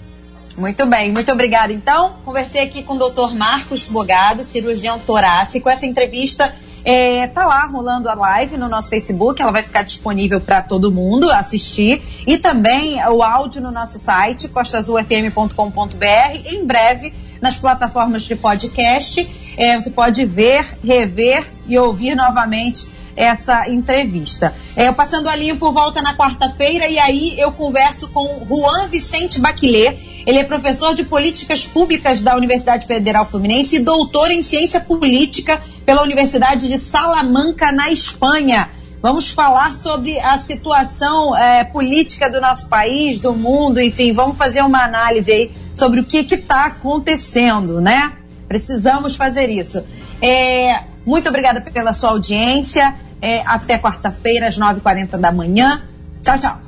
Muito 0.56 0.86
bem, 0.86 1.12
muito 1.12 1.32
obrigada. 1.32 1.74
Então, 1.74 2.18
conversei 2.24 2.62
aqui 2.62 2.84
com 2.84 2.94
o 2.96 3.10
Dr. 3.10 3.34
Marcos 3.36 3.86
Bogado, 3.86 4.44
cirurgião 4.44 5.00
torácico. 5.00 5.68
Essa 5.68 5.88
entrevista 5.88 6.54
é, 6.86 7.28
tá 7.28 7.46
lá 7.46 7.66
rolando 7.66 8.10
a 8.10 8.14
live 8.14 8.58
no 8.58 8.68
nosso 8.68 8.90
Facebook, 8.90 9.42
ela 9.42 9.52
vai 9.52 9.64
ficar 9.64 9.84
disponível 9.84 10.42
para 10.42 10.62
todo 10.62 10.92
mundo 10.92 11.32
assistir. 11.32 12.02
E 12.28 12.38
também 12.38 13.04
o 13.08 13.24
áudio 13.24 13.62
no 13.62 13.72
nosso 13.72 13.98
site, 13.98 14.48
costazulfm.com.br. 14.50 16.06
Em 16.46 16.66
breve, 16.66 17.14
nas 17.42 17.58
plataformas 17.58 18.24
de 18.24 18.36
podcast, 18.36 19.56
é, 19.58 19.80
você 19.80 19.90
pode 19.90 20.26
ver, 20.26 20.78
rever 20.84 21.46
e 21.68 21.78
ouvir 21.78 22.16
novamente 22.16 22.88
essa 23.16 23.70
entrevista. 23.70 24.54
É, 24.76 24.92
Passando 24.92 25.28
a 25.28 25.36
Limpo 25.36 25.72
volta 25.72 26.02
na 26.02 26.16
quarta-feira 26.16 26.88
e 26.88 26.98
aí 27.00 27.40
eu 27.40 27.52
converso 27.52 28.08
com 28.08 28.46
Juan 28.48 28.88
Vicente 28.88 29.40
Baquilet. 29.40 30.24
Ele 30.26 30.38
é 30.38 30.44
professor 30.44 30.94
de 30.94 31.04
políticas 31.04 31.66
públicas 31.66 32.22
da 32.22 32.36
Universidade 32.36 32.88
Federal 32.88 33.26
Fluminense 33.26 33.76
e 33.76 33.80
doutor 33.80 34.32
em 34.32 34.42
ciência 34.42 34.80
política 34.80 35.62
pela 35.86 36.02
Universidade 36.02 36.68
de 36.68 36.80
Salamanca, 36.80 37.72
na 37.72 37.92
Espanha. 37.92 38.70
Vamos 39.02 39.30
falar 39.30 39.76
sobre 39.76 40.18
a 40.20 40.38
situação 40.38 41.36
é, 41.36 41.66
política 41.66 42.30
do 42.30 42.40
nosso 42.40 42.68
país, 42.68 43.20
do 43.20 43.34
mundo, 43.34 43.82
enfim, 43.82 44.14
vamos 44.14 44.38
fazer 44.38 44.62
uma 44.62 44.82
análise 44.82 45.30
aí 45.30 45.52
sobre 45.76 46.00
o 46.00 46.06
que 46.06 46.20
está 46.20 46.68
acontecendo, 46.68 47.82
né? 47.82 48.14
Precisamos 48.48 49.16
fazer 49.16 49.50
isso. 49.50 49.84
É, 50.22 50.84
muito 51.06 51.28
obrigada 51.28 51.60
pela 51.60 51.94
sua 51.94 52.12
audiência. 52.12 52.96
É, 53.24 53.42
até 53.46 53.80
quarta-feira, 53.80 54.50
às 54.50 54.60
9h40 54.60 55.18
da 55.18 55.32
manhã. 55.32 55.82
Tchau, 56.22 56.38
tchau. 56.38 56.60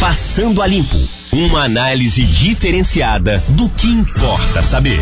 Passando 0.00 0.60
a 0.60 0.66
Limpo 0.66 0.98
uma 1.32 1.62
análise 1.62 2.26
diferenciada 2.26 3.40
do 3.50 3.68
que 3.68 3.86
importa 3.86 4.64
saber. 4.64 4.98